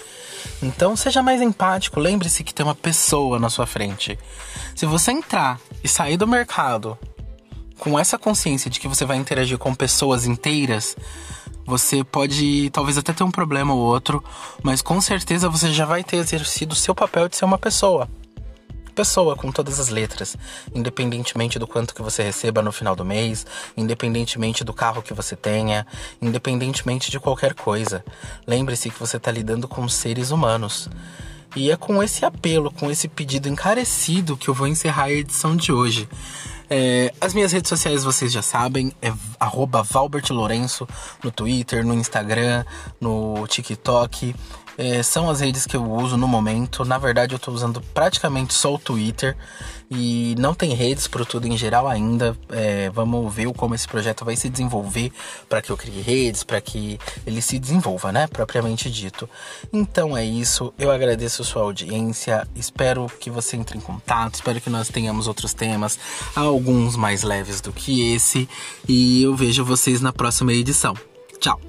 Então 0.61 0.95
seja 0.95 1.21
mais 1.21 1.41
empático, 1.41 1.99
lembre-se 1.99 2.43
que 2.43 2.53
tem 2.53 2.65
uma 2.65 2.75
pessoa 2.75 3.39
na 3.39 3.49
sua 3.49 3.65
frente. 3.65 4.17
Se 4.75 4.85
você 4.85 5.11
entrar 5.11 5.59
e 5.83 5.87
sair 5.87 6.17
do 6.17 6.27
mercado 6.27 6.97
com 7.79 7.97
essa 7.97 8.17
consciência 8.17 8.69
de 8.69 8.79
que 8.79 8.87
você 8.87 9.05
vai 9.05 9.17
interagir 9.17 9.57
com 9.57 9.73
pessoas 9.73 10.25
inteiras, 10.25 10.95
você 11.65 12.03
pode 12.03 12.69
talvez 12.71 12.97
até 12.97 13.13
ter 13.13 13.23
um 13.23 13.31
problema 13.31 13.73
ou 13.73 13.79
outro, 13.79 14.23
mas 14.63 14.81
com 14.81 14.99
certeza 15.01 15.49
você 15.49 15.71
já 15.71 15.85
vai 15.85 16.03
ter 16.03 16.17
exercido 16.17 16.73
o 16.73 16.77
seu 16.77 16.95
papel 16.95 17.27
de 17.27 17.35
ser 17.35 17.45
uma 17.45 17.57
pessoa 17.57 18.07
pessoa 18.97 19.35
com 19.35 19.51
todas 19.51 19.79
as 19.79 19.89
letras, 19.89 20.35
independentemente 20.73 21.59
do 21.59 21.67
quanto 21.67 21.93
que 21.93 22.01
você 22.01 22.23
receba 22.23 22.63
no 22.63 22.71
final 22.71 22.95
do 22.95 23.05
mês, 23.05 23.45
independentemente 23.77 24.63
do 24.63 24.73
carro 24.73 25.03
que 25.03 25.13
você 25.13 25.35
tenha, 25.35 25.85
independentemente 26.19 27.11
de 27.11 27.19
qualquer 27.19 27.53
coisa. 27.53 28.03
Lembre-se 28.47 28.89
que 28.89 28.99
você 28.99 29.17
está 29.17 29.29
lidando 29.29 29.67
com 29.67 29.87
seres 29.87 30.31
humanos. 30.31 30.89
E 31.55 31.69
é 31.69 31.77
com 31.77 32.01
esse 32.01 32.25
apelo, 32.25 32.71
com 32.71 32.89
esse 32.89 33.07
pedido 33.07 33.47
encarecido 33.47 34.35
que 34.35 34.47
eu 34.47 34.53
vou 34.53 34.65
encerrar 34.67 35.03
a 35.03 35.11
edição 35.11 35.55
de 35.55 35.71
hoje. 35.71 36.09
É, 36.67 37.13
as 37.21 37.35
minhas 37.35 37.51
redes 37.51 37.69
sociais 37.69 38.03
vocês 38.03 38.31
já 38.31 38.41
sabem, 38.41 38.91
é 38.99 39.13
arroba 39.39 39.85
no 41.23 41.31
Twitter, 41.31 41.85
no 41.85 41.93
Instagram, 41.93 42.65
no 42.99 43.45
TikTok. 43.47 44.33
É, 44.77 45.01
são 45.01 45.29
as 45.29 45.39
redes 45.39 45.65
que 45.65 45.75
eu 45.75 45.83
uso 45.89 46.15
no 46.17 46.27
momento. 46.27 46.85
Na 46.85 46.97
verdade, 46.97 47.33
eu 47.33 47.37
estou 47.37 47.53
usando 47.53 47.81
praticamente 47.93 48.53
só 48.53 48.73
o 48.73 48.77
Twitter 48.77 49.35
e 49.89 50.35
não 50.37 50.53
tem 50.53 50.73
redes 50.73 51.07
para 51.07 51.25
tudo 51.25 51.47
em 51.47 51.57
geral 51.57 51.87
ainda. 51.87 52.37
É, 52.49 52.89
vamos 52.91 53.33
ver 53.33 53.51
como 53.53 53.73
esse 53.73 53.87
projeto 53.87 54.23
vai 54.23 54.35
se 54.35 54.49
desenvolver 54.49 55.11
para 55.49 55.61
que 55.61 55.71
eu 55.71 55.77
crie 55.77 56.01
redes, 56.01 56.43
para 56.43 56.61
que 56.61 56.99
ele 57.25 57.41
se 57.41 57.57
desenvolva, 57.57 58.11
né? 58.11 58.27
Propriamente 58.27 58.89
dito. 58.91 59.27
Então 59.73 60.15
é 60.15 60.23
isso. 60.23 60.73
Eu 60.77 60.91
agradeço 60.91 61.41
a 61.41 61.45
sua 61.45 61.63
audiência. 61.63 62.47
Espero 62.55 63.09
que 63.19 63.29
você 63.29 63.57
entre 63.57 63.77
em 63.77 63.81
contato. 63.81 64.35
Espero 64.35 64.61
que 64.61 64.69
nós 64.69 64.89
tenhamos 64.89 65.27
outros 65.27 65.53
temas, 65.53 65.97
alguns 66.35 66.95
mais 66.95 67.23
leves 67.23 67.61
do 67.61 67.71
que 67.73 68.13
esse. 68.13 68.47
E 68.87 69.23
eu 69.23 69.35
vejo 69.35 69.65
vocês 69.65 70.01
na 70.01 70.13
próxima 70.13 70.53
edição. 70.53 70.93
Tchau! 71.39 71.66